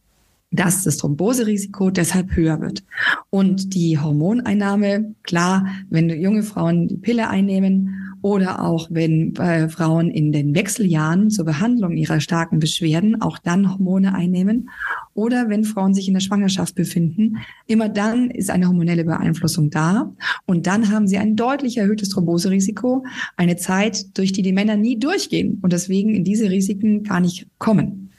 [0.55, 2.85] dass das Thromboserisiko deshalb höher wird.
[3.31, 10.11] Und die Hormoneinnahme, klar, wenn junge Frauen die Pille einnehmen oder auch wenn äh, Frauen
[10.11, 14.71] in den Wechseljahren zur Behandlung ihrer starken Beschwerden auch dann Hormone einnehmen
[15.13, 17.37] oder wenn Frauen sich in der Schwangerschaft befinden,
[17.67, 20.11] immer dann ist eine hormonelle Beeinflussung da
[20.47, 23.05] und dann haben sie ein deutlich erhöhtes Thromboserisiko,
[23.37, 27.47] eine Zeit, durch die die Männer nie durchgehen und deswegen in diese Risiken gar nicht
[27.59, 28.11] kommen.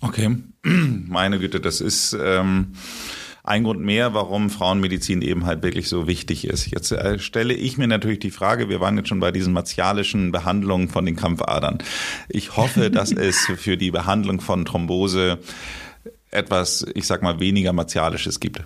[0.00, 2.74] Okay, meine Güte, das ist ähm,
[3.42, 6.70] ein Grund mehr, warum Frauenmedizin eben halt wirklich so wichtig ist.
[6.70, 10.32] Jetzt äh, stelle ich mir natürlich die Frage, wir waren jetzt schon bei diesen martialischen
[10.32, 11.78] Behandlungen von den Krampfadern.
[12.28, 15.38] Ich hoffe, dass es für die Behandlung von Thrombose
[16.30, 18.62] etwas, ich sag mal, weniger martialisches gibt.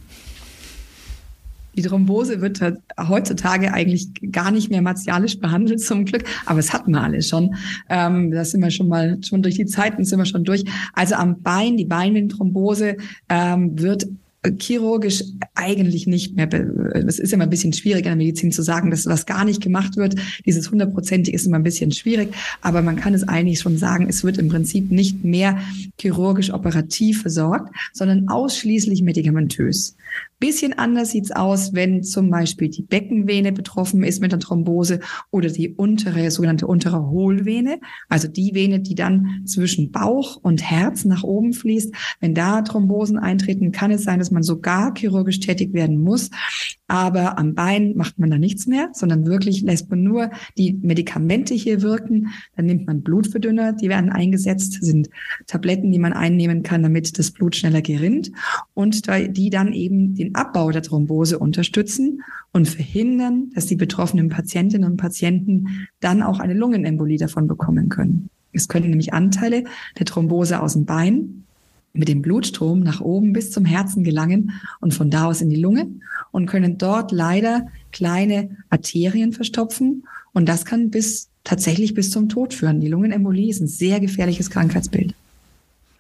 [1.77, 2.61] Die Thrombose wird
[2.99, 6.25] heutzutage eigentlich gar nicht mehr martialisch behandelt, zum Glück.
[6.47, 7.55] Aber es hatten wir alle schon.
[7.89, 10.65] Ähm, da sind wir schon mal, schon durch die Zeiten sind wir schon durch.
[10.93, 12.97] Also am Bein, die Beinvenenthrombose
[13.29, 14.07] ähm, wird
[14.61, 18.91] chirurgisch eigentlich nicht mehr, es ist immer ein bisschen schwierig in der Medizin zu sagen,
[18.91, 20.17] dass was gar nicht gemacht wird.
[20.45, 24.25] Dieses hundertprozentig ist immer ein bisschen schwierig, aber man kann es eigentlich schon sagen, es
[24.25, 25.59] wird im Prinzip nicht mehr
[25.99, 29.97] chirurgisch operativ versorgt, sondern ausschließlich medikamentös.
[30.45, 35.49] Bisschen anders sieht's aus, wenn zum Beispiel die Beckenvene betroffen ist mit der Thrombose oder
[35.49, 37.81] die untere, sogenannte untere Hohlvene,
[38.11, 41.95] also die Vene, die dann zwischen Bauch und Herz nach oben fließt.
[42.21, 46.29] Wenn da Thrombosen eintreten, kann es sein, dass man sogar chirurgisch tätig werden muss.
[46.89, 51.55] Aber am Bein macht man da nichts mehr, sondern wirklich lässt man nur die Medikamente
[51.55, 52.29] hier wirken.
[52.55, 55.09] Dann nimmt man Blutverdünner, die werden eingesetzt, sind
[55.47, 58.31] Tabletten, die man einnehmen kann, damit das Blut schneller gerinnt
[58.75, 64.91] und die dann eben den Abbau der Thrombose unterstützen und verhindern, dass die betroffenen Patientinnen
[64.91, 68.31] und Patienten dann auch eine Lungenembolie davon bekommen können.
[68.53, 69.65] Es können nämlich Anteile
[69.99, 71.45] der Thrombose aus dem Bein
[71.93, 75.61] mit dem Blutstrom nach oben bis zum Herzen gelangen und von da aus in die
[75.61, 75.87] Lunge
[76.33, 82.53] und können dort leider kleine Arterien verstopfen und das kann bis tatsächlich bis zum Tod
[82.55, 82.81] führen.
[82.81, 85.15] Die Lungenembolie ist ein sehr gefährliches Krankheitsbild.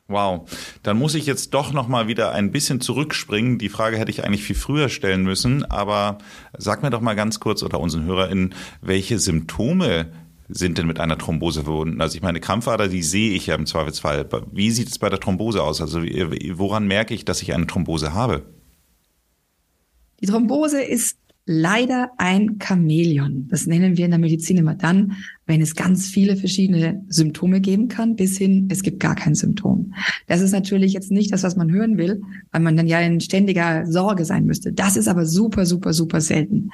[0.07, 0.51] Wow,
[0.83, 3.59] dann muss ich jetzt doch noch mal wieder ein bisschen zurückspringen.
[3.59, 6.19] Die Frage hätte ich eigentlich viel früher stellen müssen, aber
[6.59, 10.13] sag mir doch mal ganz kurz oder unseren HörerInnen, welche Symptome
[10.51, 12.03] sind denn mit einer Thrombose verbunden?
[12.03, 14.29] Also ich meine, Krampfader, die sehe ich ja im Zweifelsfall.
[14.53, 15.81] Wie sieht es bei der Thrombose aus?
[15.81, 18.43] Also woran merke ich, dass ich eine Thrombose habe?
[20.21, 23.49] Die Thrombose ist leider ein Chamäleon.
[23.49, 27.89] Das nennen wir in der Medizin immer dann, wenn es ganz viele verschiedene Symptome geben
[27.89, 29.93] kann, bis hin, es gibt gar kein Symptom.
[30.27, 33.21] Das ist natürlich jetzt nicht das, was man hören will, weil man dann ja in
[33.21, 34.73] ständiger Sorge sein müsste.
[34.73, 36.71] Das ist aber super, super, super selten.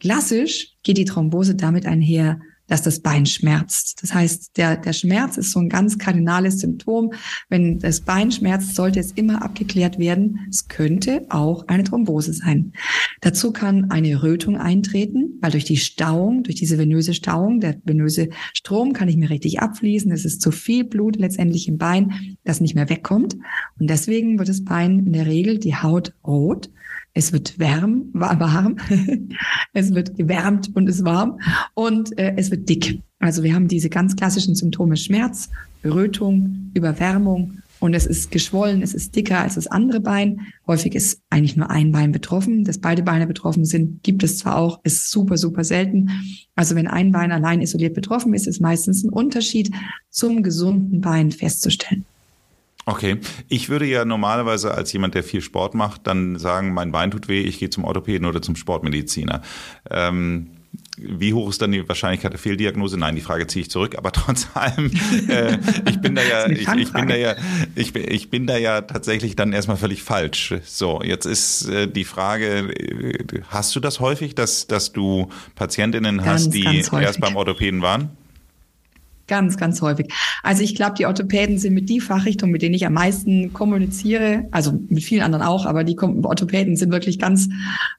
[0.00, 3.98] Klassisch geht die Thrombose damit einher, dass das Bein schmerzt.
[4.00, 7.12] Das heißt, der, der Schmerz ist so ein ganz kardinales Symptom.
[7.48, 10.38] Wenn das Bein schmerzt, sollte es immer abgeklärt werden.
[10.48, 12.72] Es könnte auch eine Thrombose sein.
[13.20, 18.30] Dazu kann eine Rötung eintreten, weil durch die Stauung, durch diese venöse Stauung, der venöse
[18.54, 20.12] Strom kann nicht mehr richtig abfließen.
[20.12, 23.36] Es ist zu viel Blut letztendlich im Bein, das nicht mehr wegkommt.
[23.80, 26.70] Und deswegen wird das Bein in der Regel die Haut rot
[27.14, 28.76] es wird wärm, warm,
[29.72, 31.40] es wird gewärmt und ist warm
[31.74, 33.00] und äh, es wird dick.
[33.18, 35.50] Also wir haben diese ganz klassischen Symptome Schmerz,
[35.84, 40.42] Rötung, Überwärmung und es ist geschwollen, es ist dicker als das andere Bein.
[40.66, 42.64] Häufig ist eigentlich nur ein Bein betroffen.
[42.64, 46.10] Dass beide Beine betroffen sind, gibt es zwar auch, ist super, super selten.
[46.54, 49.70] Also wenn ein Bein allein isoliert betroffen ist, ist meistens ein Unterschied
[50.10, 52.04] zum gesunden Bein festzustellen.
[52.86, 57.10] Okay, ich würde ja normalerweise als jemand, der viel Sport macht, dann sagen, mein Bein
[57.10, 59.42] tut weh, ich gehe zum Orthopäden oder zum Sportmediziner.
[59.90, 60.50] Ähm,
[61.02, 62.98] wie hoch ist dann die Wahrscheinlichkeit der Fehldiagnose?
[62.98, 63.96] Nein, die Frage ziehe ich zurück.
[63.96, 64.90] Aber trotz allem,
[65.28, 67.36] äh, ich bin da ja, ich, ich, bin da ja,
[67.74, 70.54] ich, ich bin da ja tatsächlich dann erstmal völlig falsch.
[70.64, 76.18] So, jetzt ist äh, die Frage: äh, Hast du das häufig, dass dass du Patientinnen
[76.18, 78.10] ganz, hast, die erst beim Orthopäden waren?
[79.30, 80.12] Ganz, ganz häufig.
[80.42, 84.48] Also ich glaube, die Orthopäden sind mit die Fachrichtung, mit denen ich am meisten kommuniziere,
[84.50, 87.48] also mit vielen anderen auch, aber die Orthopäden sind wirklich ganz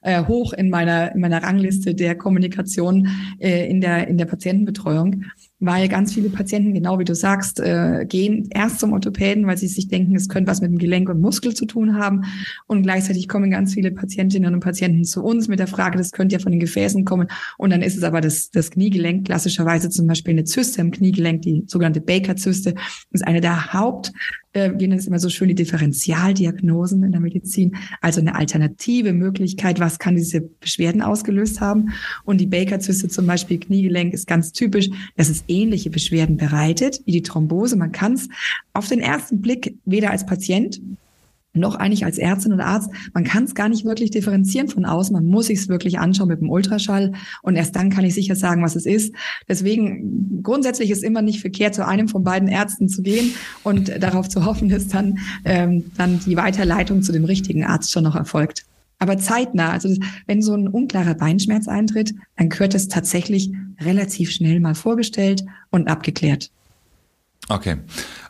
[0.02, 5.24] äh, hoch in meiner, in meiner Rangliste der Kommunikation äh, in, der, in der Patientenbetreuung
[5.64, 9.68] weil ganz viele Patienten, genau wie du sagst, äh, gehen erst zum Orthopäden, weil sie
[9.68, 12.22] sich denken, es könnte was mit dem Gelenk und Muskel zu tun haben.
[12.66, 16.34] Und gleichzeitig kommen ganz viele Patientinnen und Patienten zu uns mit der Frage, das könnte
[16.34, 17.28] ja von den Gefäßen kommen.
[17.58, 21.42] Und dann ist es aber das, das Kniegelenk, klassischerweise zum Beispiel eine Zyste im Kniegelenk,
[21.42, 22.74] die sogenannte Baker-Zyste,
[23.12, 24.12] ist eine der Haupt
[24.52, 29.12] äh, wir nennen es immer so schön die Differentialdiagnosen in der Medizin, also eine alternative
[29.12, 31.92] Möglichkeit, was kann diese Beschwerden ausgelöst haben.
[32.24, 37.12] Und die Baker-Zyste zum Beispiel, Kniegelenk, ist ganz typisch, dass es ähnliche Beschwerden bereitet wie
[37.12, 37.76] die Thrombose.
[37.76, 38.28] Man kann es
[38.72, 40.80] auf den ersten Blick weder als Patient
[41.54, 45.12] noch eigentlich als Ärztin oder Arzt, man kann es gar nicht wirklich differenzieren von außen.
[45.12, 47.12] Man muss sich es wirklich anschauen mit dem Ultraschall
[47.42, 49.14] und erst dann kann ich sicher sagen, was es ist.
[49.48, 54.28] Deswegen grundsätzlich ist immer nicht verkehrt, zu einem von beiden Ärzten zu gehen und darauf
[54.28, 58.64] zu hoffen, dass dann ähm, dann die Weiterleitung zu dem richtigen Arzt schon noch erfolgt.
[58.98, 59.92] Aber zeitnah, also
[60.26, 65.88] wenn so ein unklarer Beinschmerz eintritt, dann gehört es tatsächlich relativ schnell mal vorgestellt und
[65.88, 66.52] abgeklärt.
[67.48, 67.78] Okay,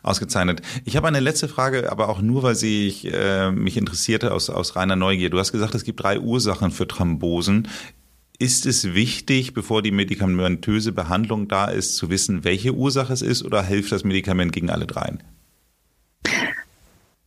[0.01, 0.61] ausgezeichnet.
[0.85, 4.49] Ich habe eine letzte Frage, aber auch nur, weil sie ich, äh, mich interessierte aus,
[4.49, 5.29] aus reiner Neugier.
[5.29, 7.67] Du hast gesagt, es gibt drei Ursachen für Thrombosen.
[8.39, 13.43] Ist es wichtig, bevor die medikamentöse Behandlung da ist, zu wissen, welche Ursache es ist
[13.43, 15.21] oder hilft das Medikament gegen alle dreien?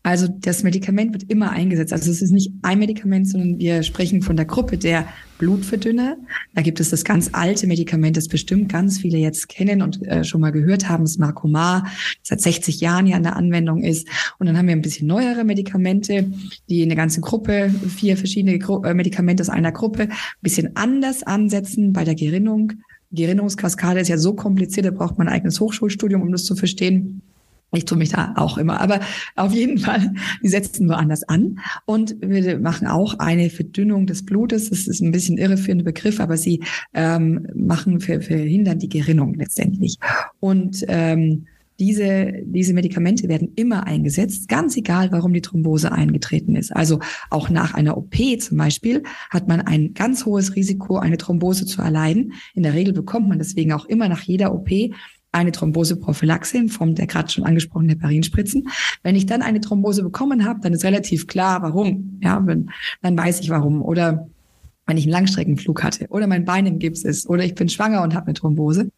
[0.06, 1.92] Also das Medikament wird immer eingesetzt.
[1.92, 6.16] Also es ist nicht ein Medikament, sondern wir sprechen von der Gruppe der Blutverdünner.
[6.54, 10.22] Da gibt es das ganz alte Medikament, das bestimmt ganz viele jetzt kennen und äh,
[10.22, 11.82] schon mal gehört haben, das Marcomar,
[12.20, 14.06] das seit 60 Jahren ja in der Anwendung ist.
[14.38, 16.30] Und dann haben wir ein bisschen neuere Medikamente,
[16.68, 21.24] die eine ganze Gruppe, vier verschiedene Gru äh, Medikamente aus einer Gruppe, ein bisschen anders
[21.24, 22.74] ansetzen bei der Gerinnung.
[23.10, 27.22] Gerinnungskaskade ist ja so kompliziert, da braucht man ein eigenes Hochschulstudium, um das zu verstehen.
[27.76, 28.80] Ich tue mich da auch immer.
[28.80, 29.00] Aber
[29.34, 31.60] auf jeden Fall, die setzen nur anders an.
[31.84, 34.70] Und wir machen auch eine Verdünnung des Blutes.
[34.70, 36.62] Das ist ein bisschen irreführender Begriff, aber sie
[36.94, 39.98] ähm, machen, verhindern die Gerinnung letztendlich.
[40.40, 41.46] Und ähm,
[41.78, 46.74] diese, diese Medikamente werden immer eingesetzt, ganz egal, warum die Thrombose eingetreten ist.
[46.74, 51.66] Also auch nach einer OP zum Beispiel hat man ein ganz hohes Risiko, eine Thrombose
[51.66, 52.32] zu erleiden.
[52.54, 54.70] In der Regel bekommt man deswegen auch immer nach jeder OP
[55.36, 58.68] eine Thromboseprophylaxe in Form der gerade schon angesprochenen Heparinspritzen.
[59.02, 62.18] Wenn ich dann eine Thrombose bekommen habe, dann ist relativ klar, warum.
[62.22, 62.70] Ja, wenn,
[63.02, 63.82] dann weiß ich warum.
[63.82, 64.28] Oder
[64.86, 68.02] wenn ich einen Langstreckenflug hatte oder mein Bein im Gips ist oder ich bin schwanger
[68.02, 68.90] und habe eine Thrombose.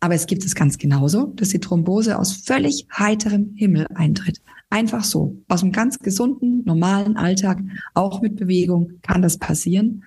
[0.00, 4.40] Aber es gibt es ganz genauso, dass die Thrombose aus völlig heiterem Himmel eintritt.
[4.70, 5.36] Einfach so.
[5.48, 7.60] Aus einem ganz gesunden, normalen Alltag,
[7.94, 10.04] auch mit Bewegung, kann das passieren.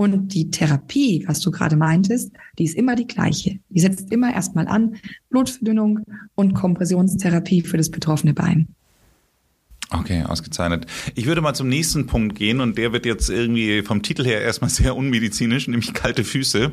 [0.00, 3.58] Und die Therapie, was du gerade meintest, die ist immer die gleiche.
[3.68, 4.94] Die setzt immer erstmal an
[5.28, 6.04] Blutverdünnung
[6.36, 8.68] und Kompressionstherapie für das betroffene Bein.
[9.90, 10.86] Okay, ausgezeichnet.
[11.14, 14.42] Ich würde mal zum nächsten Punkt gehen und der wird jetzt irgendwie vom Titel her
[14.42, 16.72] erstmal sehr unmedizinisch, nämlich kalte Füße.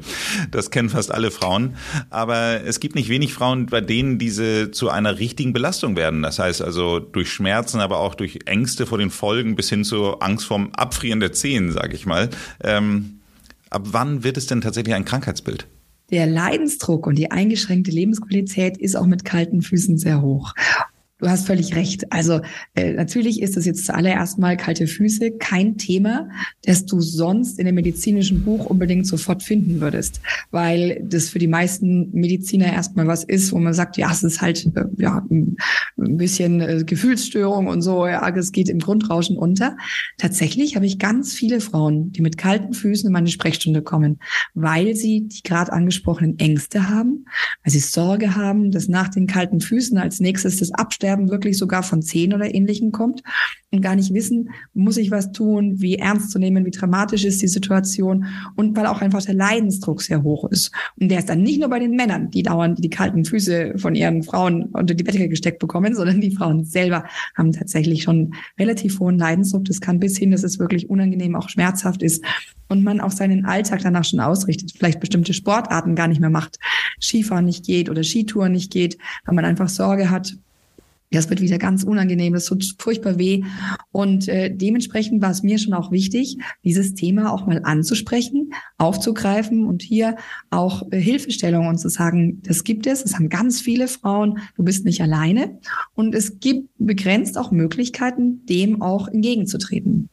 [0.52, 1.76] Das kennen fast alle Frauen.
[2.10, 6.24] Aber es gibt nicht wenig Frauen, bei denen diese zu einer richtigen Belastung werden.
[6.24, 10.22] Das heißt also durch Schmerzen, aber auch durch Ängste vor den Folgen bis hin zur
[10.22, 12.30] Angst vorm Abfrieren der Zehen, sage ich mal.
[12.64, 13.22] Ähm,
[13.70, 15.68] ab wann wird es denn tatsächlich ein Krankheitsbild?
[16.12, 20.54] Der Leidensdruck und die eingeschränkte Lebensqualität ist auch mit kalten Füßen sehr hoch.
[21.18, 22.12] Du hast völlig recht.
[22.12, 22.42] Also
[22.74, 26.28] äh, natürlich ist das jetzt zuallererst mal kalte Füße kein Thema,
[26.66, 30.20] das du sonst in dem medizinischen Buch unbedingt sofort finden würdest,
[30.52, 34.42] weil das für die meisten Mediziner erstmal was ist, wo man sagt, ja, es ist
[34.42, 35.56] halt äh, ja ein
[35.96, 39.78] bisschen äh, Gefühlsstörung und so, ja, es geht im Grundrauschen unter.
[40.18, 44.20] Tatsächlich habe ich ganz viele Frauen, die mit kalten Füßen in meine Sprechstunde kommen,
[44.54, 47.26] weil sie die gerade angesprochenen Ängste haben,
[47.64, 51.60] weil sie Sorge haben, dass nach den kalten Füßen als nächstes das Abstellen Sterben wirklich
[51.60, 53.22] sogar von Zehen oder Ähnlichem kommt
[53.70, 57.44] und gar nicht wissen, muss ich was tun, wie ernst zu nehmen, wie dramatisch ist
[57.44, 60.72] die Situation und weil auch einfach der Leidensdruck sehr hoch ist.
[61.00, 63.94] Und der ist dann nicht nur bei den Männern, die dauernd die kalten Füße von
[63.94, 67.06] ihren Frauen unter die Bettdecke gesteckt bekommen, sondern die Frauen selber
[67.38, 69.66] haben tatsächlich schon relativ hohen Leidensdruck.
[69.66, 72.26] Das kann bis hin, dass es wirklich unangenehm, auch schmerzhaft ist
[72.68, 76.58] und man auch seinen Alltag danach schon ausrichtet, vielleicht bestimmte Sportarten gar nicht mehr macht,
[77.00, 80.36] Skifahren nicht geht oder Skitouren nicht geht, weil man einfach Sorge hat,
[81.16, 83.44] das wird wieder ganz unangenehm, das tut furchtbar weh.
[83.92, 89.66] Und äh, dementsprechend war es mir schon auch wichtig, dieses Thema auch mal anzusprechen, aufzugreifen
[89.66, 90.16] und hier
[90.50, 94.64] auch äh, Hilfestellung und zu sagen, das gibt es, es haben ganz viele Frauen, du
[94.64, 95.60] bist nicht alleine.
[95.94, 100.10] Und es gibt begrenzt auch Möglichkeiten, dem auch entgegenzutreten.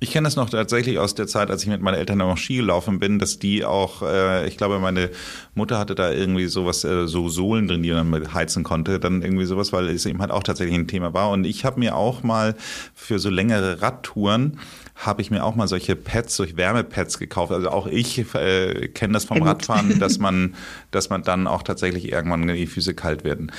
[0.00, 2.56] Ich kenne das noch tatsächlich aus der Zeit, als ich mit meinen Eltern noch Ski
[2.56, 5.10] gelaufen bin, dass die auch, äh, ich glaube, meine
[5.58, 9.20] Mutter hatte da irgendwie sowas, äh, so Sohlen drin, die man mit heizen konnte, dann
[9.20, 11.30] irgendwie sowas, weil es eben halt auch tatsächlich ein Thema war.
[11.30, 12.54] Und ich habe mir auch mal
[12.94, 14.58] für so längere Radtouren
[14.98, 17.52] habe ich mir auch mal solche Pads, solche Wärmepads gekauft.
[17.52, 20.54] Also auch ich äh, kenne das vom Radfahren, dass man,
[20.90, 23.52] dass man dann auch tatsächlich irgendwann die Füße kalt werden.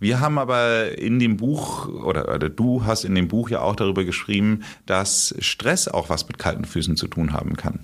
[0.00, 3.76] Wir haben aber in dem Buch oder, oder du hast in dem Buch ja auch
[3.76, 7.80] darüber geschrieben, dass Stress auch was mit kalten Füßen zu tun haben kann.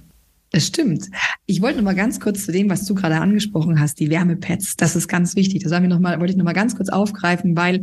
[0.55, 1.09] Das stimmt.
[1.47, 4.77] Ich wollte noch mal ganz kurz zu dem, was du gerade angesprochen hast, die Wärmepads.
[4.77, 5.63] Das ist ganz wichtig.
[5.63, 5.87] Das wollte
[6.31, 7.81] ich noch mal ganz kurz aufgreifen, weil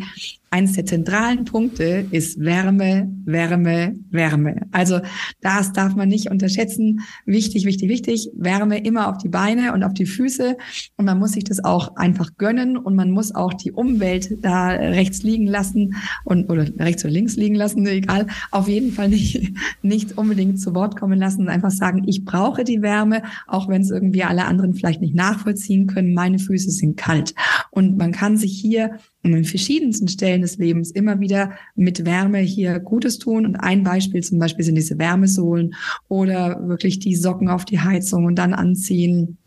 [0.52, 4.68] eines der zentralen Punkte ist Wärme, Wärme, Wärme.
[4.72, 5.00] Also
[5.42, 7.02] das darf man nicht unterschätzen.
[7.26, 8.30] Wichtig, wichtig, wichtig.
[8.36, 10.58] Wärme immer auf die Beine und auf die Füße.
[10.98, 14.70] Und man muss sich das auch einfach gönnen und man muss auch die Umwelt da
[14.70, 18.28] rechts liegen lassen und oder rechts oder links liegen lassen, egal.
[18.52, 22.64] Auf jeden Fall nicht, nicht unbedingt zu Wort kommen lassen und einfach sagen, ich brauche
[22.64, 26.14] die Wärme, auch wenn es irgendwie alle anderen vielleicht nicht nachvollziehen können.
[26.14, 27.36] Meine Füße sind kalt.
[27.72, 32.40] Und man kann sich hier und in verschiedensten Stellen des Lebens immer wieder mit Wärme
[32.40, 33.46] hier Gutes tun.
[33.46, 35.76] Und ein Beispiel zum Beispiel sind diese Wärmesohlen
[36.08, 39.38] oder wirklich die Socken auf die Heizung und dann anziehen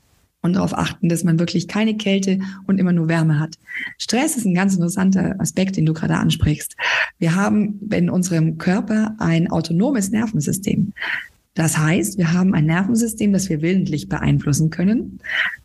[0.43, 3.59] und darauf achten, dass man wirklich keine Kälte und immer nur Wärme hat.
[3.97, 6.77] Stress ist ein ganz interessanter Aspekt, den du gerade ansprichst.
[7.19, 10.93] Wir haben in unserem Körper ein autonomes Nervensystem.
[11.55, 15.21] Das heißt, wir haben ein Nervensystem, das wir willentlich beeinflussen können.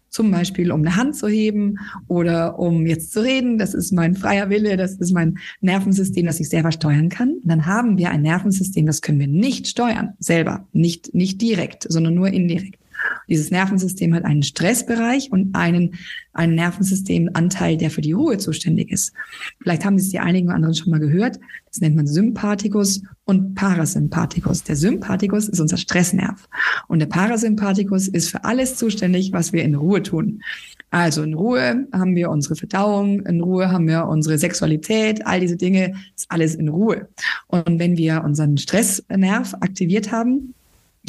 [0.10, 3.58] Zum Beispiel, um eine Hand zu heben oder um jetzt zu reden.
[3.58, 7.34] Das ist mein freier Wille, das ist mein Nervensystem, das ich selber steuern kann.
[7.34, 11.86] Und dann haben wir ein Nervensystem, das können wir nicht steuern, selber, nicht, nicht direkt,
[11.90, 12.80] sondern nur indirekt.
[13.28, 15.96] Dieses Nervensystem hat einen Stressbereich und einen,
[16.34, 19.14] einen Nervensystemanteil, der für die Ruhe zuständig ist.
[19.62, 21.40] Vielleicht haben Sie es die einigen anderen schon mal gehört.
[21.66, 24.64] Das nennt man Sympathikus und Parasympathikus.
[24.64, 26.48] Der Sympathikus ist unser Stressnerv
[26.88, 30.42] und der Parasympathikus ist für alles zuständig, was wir in Ruhe tun.
[30.90, 35.58] Also in Ruhe haben wir unsere Verdauung, in Ruhe haben wir unsere Sexualität, all diese
[35.58, 37.10] Dinge, ist alles in Ruhe.
[37.48, 40.54] Und wenn wir unseren Stressnerv aktiviert haben,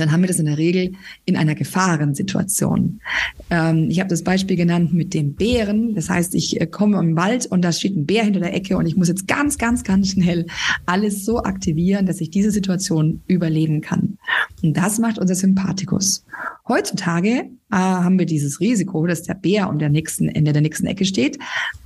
[0.01, 0.93] dann haben wir das in der Regel
[1.25, 3.01] in einer Gefahrensituation.
[3.51, 5.95] Ähm, ich habe das Beispiel genannt mit dem Bären.
[5.95, 8.77] Das heißt, ich äh, komme im Wald und da steht ein Bär hinter der Ecke
[8.77, 10.47] und ich muss jetzt ganz, ganz, ganz schnell
[10.87, 14.19] alles so aktivieren, dass ich diese Situation überleben kann.
[14.63, 16.25] Und das macht unser Sympathikus.
[16.67, 20.87] Heutzutage äh, haben wir dieses Risiko, dass der Bär um der nächsten Ende der nächsten
[20.87, 21.39] Ecke steht,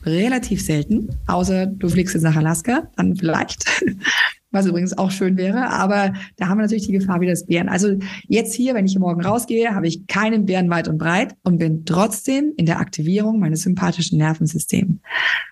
[0.04, 3.64] relativ selten, außer du fliegst jetzt nach Alaska, dann vielleicht
[4.52, 7.68] was übrigens auch schön wäre, aber da haben wir natürlich die Gefahr wie das Bären.
[7.68, 7.96] Also
[8.28, 11.84] jetzt hier, wenn ich morgen rausgehe, habe ich keinen Bären weit und breit und bin
[11.84, 14.98] trotzdem in der Aktivierung meines sympathischen Nervensystems,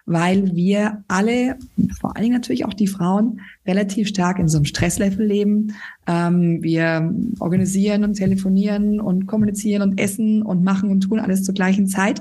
[0.06, 1.56] weil wir alle,
[1.98, 5.74] vor allen Dingen natürlich auch die Frauen, relativ stark in so einem Stresslevel leben.
[6.06, 11.54] Ähm, wir organisieren und telefonieren und kommunizieren und essen und machen und tun alles zur
[11.54, 12.20] gleichen Zeit.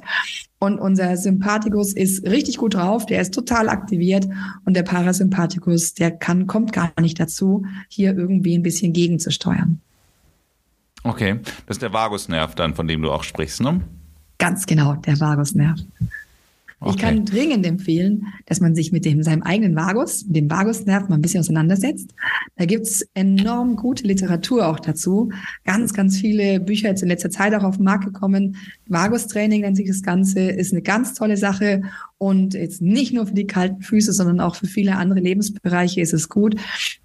[0.59, 4.27] Und unser Sympathikus ist richtig gut drauf, der ist total aktiviert
[4.65, 9.79] und der Parasympathikus, der kann, kommt gar nicht dazu, hier irgendwie ein bisschen gegenzusteuern.
[11.04, 13.81] Okay, das ist der Vagusnerv dann, von dem du auch sprichst, ne?
[14.37, 15.79] Ganz genau, der Vagusnerv.
[16.82, 16.92] Okay.
[16.92, 21.15] Ich kann dringend empfehlen, dass man sich mit dem, seinem eigenen Vagus, dem Vagusnerv mal
[21.15, 22.13] ein bisschen auseinandersetzt.
[22.56, 25.30] Da gibt's enorm gute Literatur auch dazu.
[25.65, 28.56] Ganz, ganz viele Bücher jetzt in letzter Zeit auch auf den Markt gekommen.
[28.88, 31.82] Vagus-Training nennt sich das Ganze, ist eine ganz tolle Sache
[32.19, 36.13] und jetzt nicht nur für die kalten Füße, sondern auch für viele andere Lebensbereiche ist
[36.13, 36.55] es gut.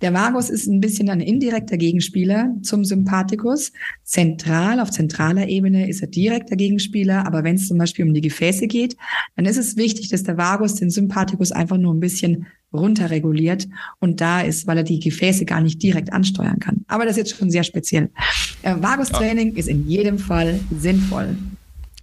[0.01, 3.71] Der Vagus ist ein bisschen ein indirekter Gegenspieler zum Sympathikus.
[4.03, 7.29] Zentral, auf zentraler Ebene ist er direkter Gegenspieler.
[7.29, 8.97] Aber wenn es zum Beispiel um die Gefäße geht,
[9.37, 13.69] dann ist es wichtig, dass der Vagus den Sympathikus einfach nur ein bisschen runterreguliert
[14.01, 16.85] und da ist, weil er die Gefäße gar nicht direkt ansteuern kann.
[16.89, 18.11] Aber das ist jetzt schon sehr speziell.
[18.63, 21.37] Äh, Vagus-Training ist in jedem Fall sinnvoll.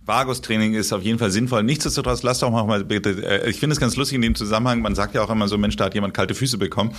[0.05, 1.63] Vagus-Training ist auf jeden Fall sinnvoll.
[1.63, 4.95] Nichtsdestotrotz, lass doch mal bitte, äh, ich finde es ganz lustig in dem Zusammenhang, man
[4.95, 6.93] sagt ja auch immer so, Mensch, da hat jemand kalte Füße bekommen.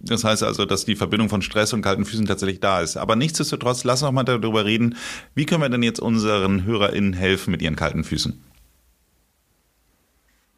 [0.00, 2.96] Das heißt also, dass die Verbindung von Stress und kalten Füßen tatsächlich da ist.
[2.96, 4.96] Aber nichtsdestotrotz, lass doch mal darüber reden,
[5.34, 8.40] wie können wir denn jetzt unseren HörerInnen helfen mit ihren kalten Füßen?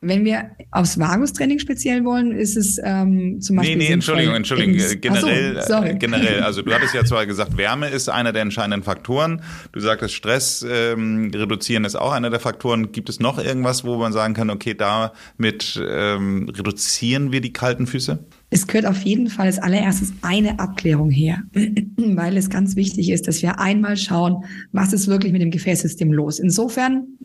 [0.02, 3.76] Wenn wir aufs Vagus-Training speziell wollen, ist es ähm, zum Beispiel.
[3.76, 4.98] Nee, nee, Entschuldigung, Entschuldigung.
[4.98, 8.82] Generell, so, äh, generell, also du hattest ja zwar gesagt, Wärme ist einer der entscheidenden
[8.82, 9.42] Faktoren.
[9.72, 12.92] Du sagtest, Stress ähm, reduzieren ist auch einer der Faktoren.
[12.92, 17.86] Gibt es noch irgendwas, wo man sagen kann, okay, damit ähm, reduzieren wir die kalten
[17.86, 18.24] Füße?
[18.48, 21.42] Es gehört auf jeden Fall als allererstes eine Abklärung her,
[21.96, 26.10] weil es ganz wichtig ist, dass wir einmal schauen, was ist wirklich mit dem Gefäßsystem
[26.10, 26.38] los.
[26.38, 27.18] Insofern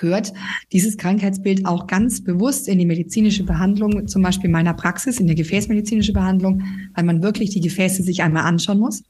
[0.00, 0.32] gehört
[0.72, 5.36] dieses Krankheitsbild auch ganz bewusst in die medizinische Behandlung, zum Beispiel meiner Praxis, in der
[5.36, 6.62] gefäßmedizinische Behandlung,
[6.94, 9.04] weil man wirklich die Gefäße sich einmal anschauen muss.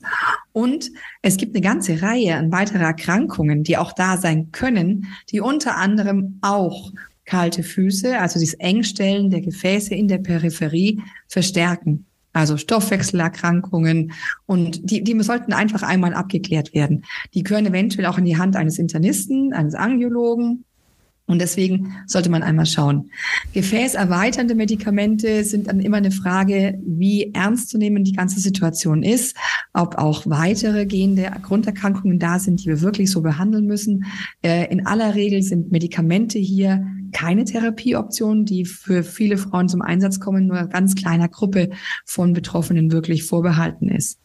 [0.53, 0.91] Und
[1.23, 5.77] es gibt eine ganze Reihe an weiterer Erkrankungen, die auch da sein können, die unter
[5.77, 6.93] anderem auch
[7.25, 12.07] kalte Füße, also das Engstellen der Gefäße in der Peripherie verstärken.
[12.33, 14.13] Also Stoffwechselerkrankungen
[14.47, 17.05] und die, die sollten einfach einmal abgeklärt werden.
[17.35, 20.65] Die gehören eventuell auch in die Hand eines Internisten, eines Angiologen
[21.31, 23.11] und deswegen sollte man einmal schauen.
[23.53, 29.37] Gefäßerweiternde Medikamente sind dann immer eine Frage, wie ernst zu nehmen die ganze Situation ist,
[29.73, 34.07] ob auch weitere gehende Grunderkrankungen da sind, die wir wirklich so behandeln müssen.
[34.43, 40.19] Äh, in aller Regel sind Medikamente hier keine Therapieoption, die für viele Frauen zum Einsatz
[40.19, 41.71] kommen, nur ganz kleiner Gruppe
[42.05, 44.19] von Betroffenen wirklich vorbehalten ist.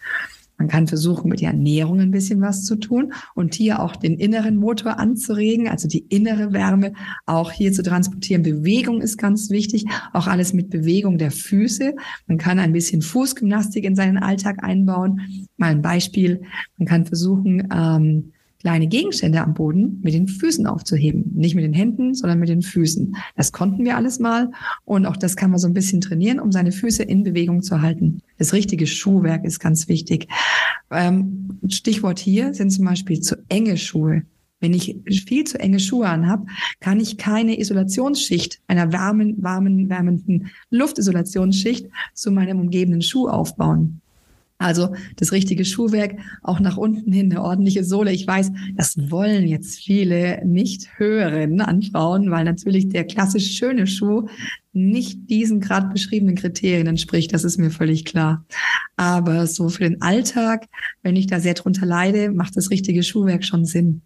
[0.58, 4.18] Man kann versuchen, mit der Ernährung ein bisschen was zu tun und hier auch den
[4.18, 6.93] inneren Motor anzuregen, also die innere Wärme
[7.26, 8.43] auch hier zu transportieren.
[8.43, 11.95] Bewegung ist ganz wichtig, auch alles mit Bewegung der Füße.
[12.28, 15.47] Man kann ein bisschen Fußgymnastik in seinen Alltag einbauen.
[15.58, 16.41] Mal ein Beispiel.
[16.78, 18.32] Man kann versuchen, ähm,
[18.66, 21.32] kleine Gegenstände am Boden mit den Füßen aufzuheben.
[21.36, 23.16] Nicht mit den Händen, sondern mit den Füßen.
[23.36, 24.49] Das konnten wir alles mal
[24.86, 27.84] und auch das kann man so ein bisschen trainieren, um seine Füße in Bewegung zu
[27.84, 28.24] halten.
[28.39, 30.30] Das richtige Schuhwerk ist ganz wichtig.
[30.89, 34.24] Ähm, Stichwort hier sind zum Beispiel zu enge Schuhe.
[34.61, 34.95] Wenn ich
[35.28, 36.47] viel zu enge Schuhe anhab,
[36.80, 44.01] kann ich keine Isolationsschicht, einer warmen, warmen, wärmenden Luftisolationsschicht zu meinem umgebenden Schuh aufbauen.
[44.58, 48.14] Also das richtige Schuhwerk, auch nach unten hin eine ordentliche Sohle.
[48.14, 53.86] Ich weiß, das wollen jetzt viele nicht hören an Frauen, weil natürlich der klassisch schöne
[53.86, 54.28] Schuh
[54.72, 57.34] nicht diesen gerade beschriebenen Kriterien entspricht.
[57.34, 58.45] Das ist mir völlig klar.
[58.95, 60.68] Aber so für den Alltag,
[61.01, 64.01] wenn ich da sehr drunter leide, macht das richtige Schuhwerk schon Sinn.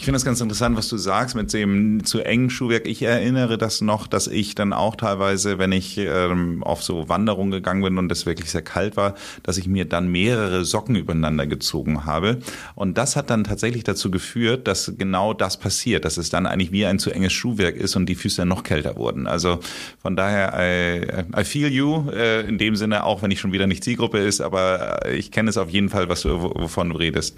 [0.00, 2.86] Ich finde das ganz interessant, was du sagst mit dem zu engen Schuhwerk.
[2.86, 7.50] Ich erinnere das noch, dass ich dann auch teilweise, wenn ich ähm, auf so Wanderungen
[7.50, 11.46] gegangen bin und es wirklich sehr kalt war, dass ich mir dann mehrere Socken übereinander
[11.46, 12.38] gezogen habe.
[12.74, 16.72] Und das hat dann tatsächlich dazu geführt, dass genau das passiert, dass es dann eigentlich
[16.72, 19.26] wie ein zu enges Schuhwerk ist und die Füße noch kälter wurden.
[19.26, 19.60] Also
[20.00, 23.66] von daher, I, I feel you, äh, in dem Sinne, auch wenn ich schon wieder
[23.66, 27.36] nicht Zielgruppe ist, aber ich kenne es auf jeden Fall, was du, wovon du redest.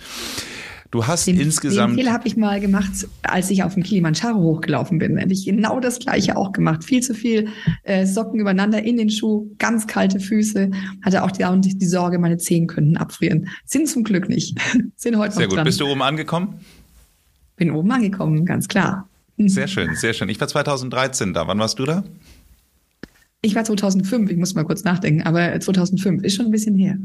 [0.93, 1.95] Du hast den, insgesamt.
[1.95, 5.17] Den Fehler habe ich mal gemacht, als ich auf dem Kilimanjaro hochgelaufen bin.
[5.17, 6.85] Hätte ich genau das Gleiche auch gemacht.
[6.85, 7.49] Viel zu viel
[7.85, 10.71] äh, Socken übereinander in den Schuh, ganz kalte Füße.
[11.03, 13.49] Hatte auch die, die Sorge, meine Zehen könnten abfrieren.
[13.65, 14.59] Sind zum Glück nicht.
[14.97, 15.57] Sind heute Sehr noch gut.
[15.57, 15.65] Dran.
[15.65, 16.61] Bist du oben angekommen?
[17.57, 19.09] Bin oben angekommen, ganz klar.
[19.39, 20.29] Sehr schön, sehr schön.
[20.29, 21.49] Ich war 2013 da.
[21.49, 22.05] Wann warst du da?
[23.41, 24.31] Ich war 2005.
[24.31, 25.23] Ich muss mal kurz nachdenken.
[25.23, 26.99] Aber 2005 ist schon ein bisschen her.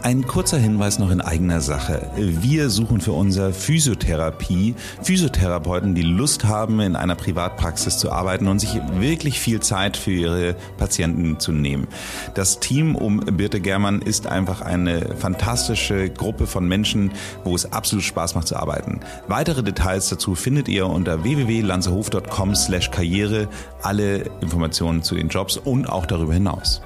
[0.00, 2.08] Ein kurzer Hinweis noch in eigener Sache.
[2.16, 8.60] Wir suchen für unser Physiotherapie Physiotherapeuten, die Lust haben, in einer Privatpraxis zu arbeiten und
[8.60, 11.88] sich wirklich viel Zeit für ihre Patienten zu nehmen.
[12.34, 17.10] Das Team um Birte Germann ist einfach eine fantastische Gruppe von Menschen,
[17.42, 19.00] wo es absolut Spaß macht zu arbeiten.
[19.26, 23.48] Weitere Details dazu findet ihr unter www.lanzehof.com slash karriere.
[23.82, 26.82] Alle Informationen zu den Jobs und auch darüber hinaus.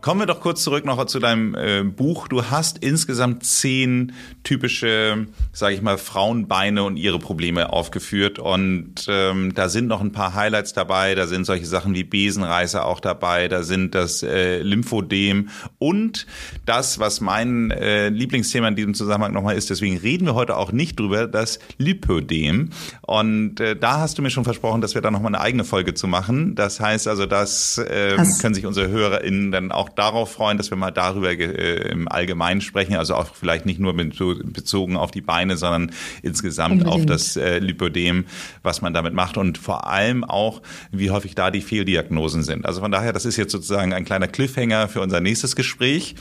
[0.00, 2.26] Kommen wir doch kurz zurück noch zu deinem äh, Buch.
[2.26, 4.12] Du hast insgesamt zehn
[4.42, 8.38] typische, sage ich mal, Frauenbeine und ihre Probleme aufgeführt.
[8.38, 11.14] Und ähm, da sind noch ein paar Highlights dabei.
[11.14, 13.48] Da sind solche Sachen wie Besenreißer auch dabei.
[13.48, 16.26] Da sind das äh, Lymphodem und
[16.66, 19.70] das, was mein äh, Lieblingsthema in diesem Zusammenhang nochmal ist.
[19.70, 22.70] Deswegen reden wir heute auch nicht drüber, das Lipödem.
[23.02, 25.94] Und äh, da hast du mir schon versprochen, dass wir da nochmal eine eigene Folge
[25.94, 26.54] zu machen.
[26.54, 30.76] Das heißt also, das äh, können sich unsere HörerInnen dann auch darauf freuen, dass wir
[30.76, 35.20] mal darüber äh, im Allgemeinen sprechen, also auch vielleicht nicht nur mit, bezogen auf die
[35.20, 36.94] Beine, sondern insgesamt Unbedingt.
[36.94, 38.24] auf das äh, Lipödem,
[38.62, 40.62] was man damit macht und vor allem auch,
[40.92, 42.66] wie häufig da die Fehldiagnosen sind.
[42.66, 46.14] Also von daher, das ist jetzt sozusagen ein kleiner Cliffhanger für unser nächstes Gespräch.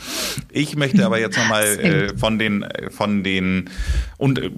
[0.51, 3.69] Ich möchte aber jetzt nochmal äh, von den, von den
[4.17, 4.51] und äh,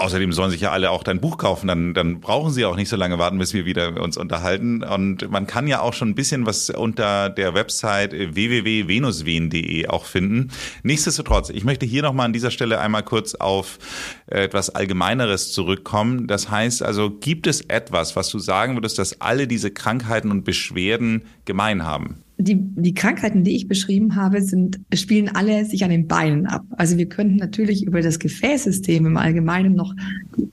[0.00, 2.88] Außerdem sollen sich ja alle auch dein Buch kaufen, dann, dann brauchen sie auch nicht
[2.88, 4.84] so lange warten, bis wir wieder uns unterhalten.
[4.84, 10.52] Und man kann ja auch schon ein bisschen was unter der Website www.venuswehen.de auch finden.
[10.84, 13.80] Nichtsdestotrotz, ich möchte hier nochmal an dieser Stelle einmal kurz auf
[14.28, 16.28] etwas Allgemeineres zurückkommen.
[16.28, 20.44] Das heißt also, gibt es etwas, was du sagen würdest, dass alle diese Krankheiten und
[20.44, 22.22] Beschwerden gemein haben?
[22.40, 26.64] Die, die Krankheiten, die ich beschrieben habe, sind, spielen alle sich an den Beinen ab.
[26.70, 29.92] Also wir könnten natürlich über das Gefäßsystem im Allgemeinen noch,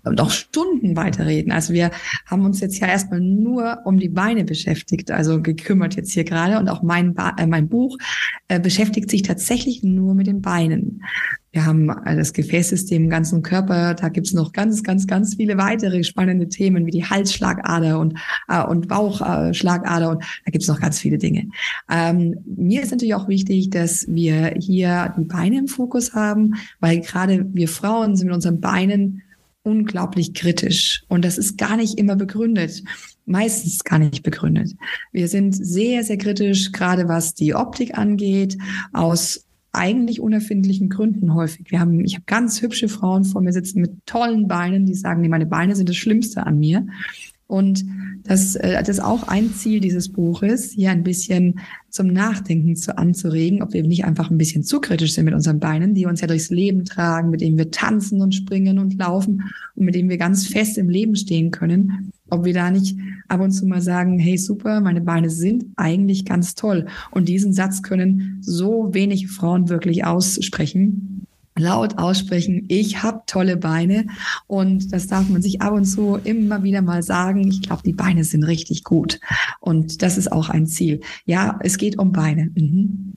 [0.04, 1.52] noch Stunden weiterreden.
[1.52, 1.92] Also wir
[2.26, 6.58] haben uns jetzt ja erstmal nur um die Beine beschäftigt, also gekümmert jetzt hier gerade.
[6.58, 7.98] Und auch mein, ba äh, mein Buch
[8.48, 11.04] äh, beschäftigt sich tatsächlich nur mit den Beinen.
[11.56, 13.94] Wir haben das Gefäßsystem im ganzen Körper.
[13.94, 18.62] Da gibt's noch ganz, ganz, ganz viele weitere spannende Themen wie die Halsschlagader und, äh,
[18.62, 20.10] und Bauchschlagader.
[20.10, 21.48] Und da gibt's noch ganz viele Dinge.
[21.90, 27.00] Ähm, mir ist natürlich auch wichtig, dass wir hier die Beine im Fokus haben, weil
[27.00, 29.22] gerade wir Frauen sind mit unseren Beinen
[29.64, 31.06] unglaublich kritisch.
[31.08, 32.84] Und das ist gar nicht immer begründet
[33.26, 34.76] meistens gar nicht begründet.
[35.12, 38.58] Wir sind sehr, sehr kritisch, gerade was die Optik angeht,
[38.94, 39.45] aus
[39.76, 41.72] eigentlich unerfindlichen Gründen häufig.
[41.72, 45.22] Wir haben, ich habe ganz hübsche Frauen vor mir sitzen mit tollen Beinen, die sagen,
[45.22, 46.88] nee, meine Beine sind das Schlimmste an mir.
[47.48, 47.86] Und
[48.24, 51.60] das, äh, das ist auch ein Ziel dieses Buches, hier ein bisschen
[51.90, 55.60] zum Nachdenken zu anzuregen, ob wir nicht einfach ein bisschen zu kritisch sind mit unseren
[55.60, 59.44] Beinen, die uns ja durchs Leben tragen, mit denen wir tanzen und springen und laufen
[59.76, 62.98] und mit denen wir ganz fest im Leben stehen können, ob wir da nicht
[63.28, 66.88] ab und zu mal sagen, hey super, meine Beine sind eigentlich ganz toll.
[67.12, 71.16] Und diesen Satz können so wenige Frauen wirklich aussprechen
[71.58, 74.08] laut aussprechen, ich habe tolle Beine
[74.48, 77.48] und das darf man sich ab und zu immer wieder mal sagen.
[77.48, 79.20] Ich glaube, die Beine sind richtig gut
[79.62, 81.00] und das ist auch ein Ziel.
[81.26, 82.52] Ja, es geht um Beine.
[82.56, 83.14] Mhm.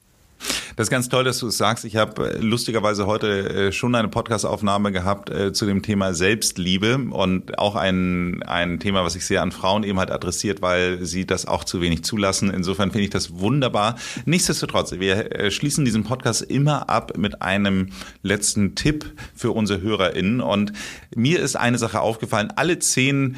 [0.77, 1.85] Das ist ganz toll, dass du es sagst.
[1.85, 6.99] Ich habe äh, lustigerweise heute äh, schon eine Podcastaufnahme gehabt äh, zu dem Thema Selbstliebe
[6.99, 11.27] und auch ein, ein Thema, was sich sehr an Frauen eben halt adressiert, weil sie
[11.27, 12.51] das auch zu wenig zulassen.
[12.51, 13.97] Insofern finde ich das wunderbar.
[14.25, 17.89] Nichtsdestotrotz, wir schließen diesen Podcast immer ab mit einem
[18.23, 20.73] letzten Tipp für unsere HörerInnen und
[21.15, 22.53] mir ist eine Sache aufgefallen.
[22.55, 23.37] Alle zehn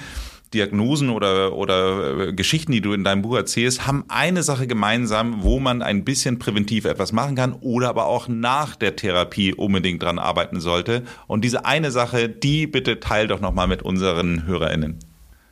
[0.54, 5.42] Diagnosen oder, oder äh, Geschichten, die du in deinem Buch erzählst, haben eine Sache gemeinsam,
[5.42, 10.02] wo man ein bisschen präventiv etwas machen kann oder aber auch nach der Therapie unbedingt
[10.02, 11.04] dran arbeiten sollte.
[11.26, 15.09] Und diese eine Sache, die bitte teil doch nochmal mit unseren HörerInnen.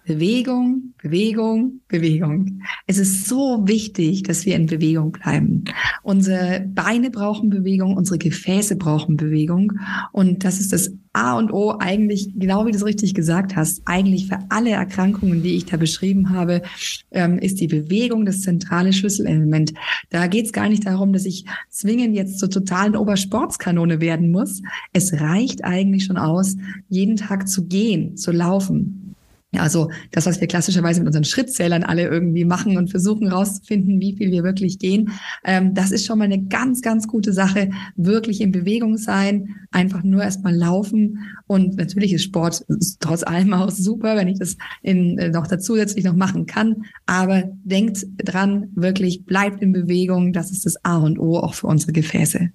[0.08, 2.62] Bewegung, Bewegung, Bewegung.
[2.86, 5.64] Es ist so wichtig, dass wir in Bewegung bleiben.
[6.02, 9.74] Unsere Beine brauchen Bewegung, unsere Gefäße brauchen Bewegung.
[10.12, 13.82] Und das ist das A und O eigentlich, genau wie du es richtig gesagt hast,
[13.84, 16.62] eigentlich für alle Erkrankungen, die ich da beschrieben habe,
[17.10, 19.74] ähm, ist die Bewegung das zentrale Schlüsselelement.
[20.08, 24.62] Da geht es gar nicht darum, dass ich zwingend jetzt zur totalen Obersportskanone werden muss.
[24.94, 26.56] Es reicht eigentlich schon aus,
[26.88, 29.07] jeden Tag zu gehen, zu laufen.
[29.56, 34.14] Also das, was wir klassischerweise mit unseren Schrittzählern alle irgendwie machen und versuchen rauszufinden, wie
[34.14, 35.10] viel wir wirklich gehen,
[35.42, 37.70] ähm, das ist schon mal eine ganz, ganz gute Sache.
[37.96, 41.18] Wirklich in Bewegung sein, einfach nur erstmal laufen.
[41.46, 42.66] Und natürlich ist Sport
[43.00, 46.84] trotz allem auch super, wenn ich das in, äh, noch zusätzlich noch machen kann.
[47.06, 50.34] Aber denkt dran, wirklich bleibt in Bewegung.
[50.34, 52.50] Das ist das A und O auch für unsere Gefäße.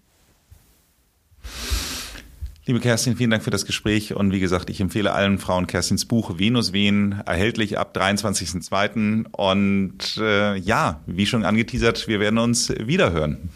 [2.66, 6.06] Liebe Kerstin, vielen Dank für das Gespräch und wie gesagt, ich empfehle allen Frauen Kerstins
[6.06, 9.26] Buch Venus Wehen, erhältlich ab 23.02.
[9.32, 13.50] Und äh, ja, wie schon angeteasert, wir werden uns wiederhören.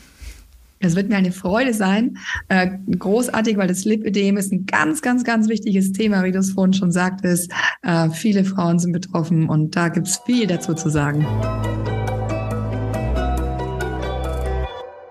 [0.79, 2.17] Es wird mir eine Freude sein.
[2.49, 2.67] Äh,
[2.99, 6.73] großartig, weil das Lipödem ist ein ganz, ganz, ganz wichtiges Thema, wie du es vorhin
[6.73, 7.49] schon sagtest.
[7.83, 11.25] Äh, viele Frauen sind betroffen und da gibt es viel dazu zu sagen.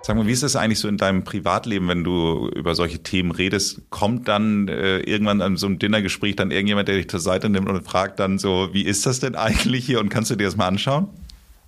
[0.07, 3.33] Sag mal, wie ist das eigentlich so in deinem Privatleben, wenn du über solche Themen
[3.33, 3.91] redest?
[3.91, 7.69] Kommt dann äh, irgendwann an so einem Dinnergespräch dann irgendjemand, der dich zur Seite nimmt
[7.69, 10.57] und fragt dann so, wie ist das denn eigentlich hier und kannst du dir das
[10.57, 11.09] mal anschauen?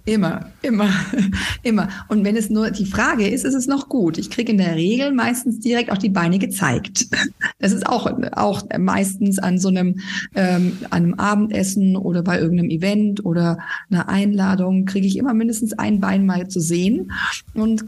[0.09, 0.91] Immer, immer,
[1.63, 1.91] immer.
[2.09, 4.17] Und wenn es nur die Frage ist, ist es noch gut.
[4.17, 7.09] Ich kriege in der Regel meistens direkt auch die Beine gezeigt.
[7.61, 9.99] Das ist auch, auch meistens an so einem,
[10.37, 13.59] ähm, einem Abendessen oder bei irgendeinem Event oder
[13.91, 17.11] einer Einladung kriege ich immer mindestens ein Bein mal zu sehen.
[17.55, 17.85] Und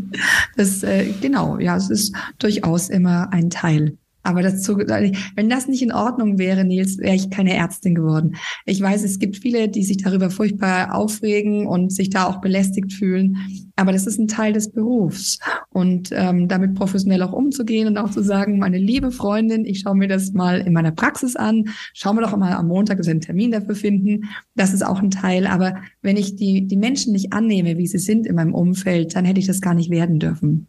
[0.56, 3.96] das, äh, genau, ja, es ist durchaus immer ein Teil.
[4.22, 8.36] Aber dazu, wenn das nicht in Ordnung wäre, Nils, wäre ich keine Ärztin geworden.
[8.66, 12.92] Ich weiß, es gibt viele, die sich darüber furchtbar aufregen und sich da auch belästigt
[12.92, 13.36] fühlen.
[13.74, 15.38] Aber das ist ein Teil des Berufs.
[15.70, 19.96] Und ähm, damit professionell auch umzugehen und auch zu sagen, meine liebe Freundin, ich schaue
[19.96, 23.12] mir das mal in meiner Praxis an, schauen wir doch mal am Montag, dass wir
[23.12, 24.28] einen Termin dafür finden.
[24.54, 25.46] Das ist auch ein Teil.
[25.46, 29.24] Aber wenn ich die, die Menschen nicht annehme, wie sie sind in meinem Umfeld, dann
[29.24, 30.68] hätte ich das gar nicht werden dürfen.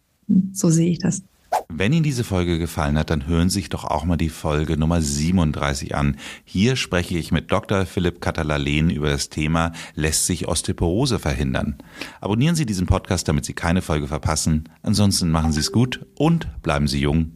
[0.54, 1.24] So sehe ich das.
[1.70, 4.78] Wenn Ihnen diese Folge gefallen hat, dann hören Sie sich doch auch mal die Folge
[4.78, 6.18] Nummer 37 an.
[6.44, 7.86] Hier spreche ich mit Dr.
[7.86, 11.78] Philipp Katalalen über das Thema Lässt sich Osteoporose verhindern?
[12.22, 14.70] Abonnieren Sie diesen Podcast, damit Sie keine Folge verpassen.
[14.82, 17.32] Ansonsten machen Sie es gut und bleiben Sie jung.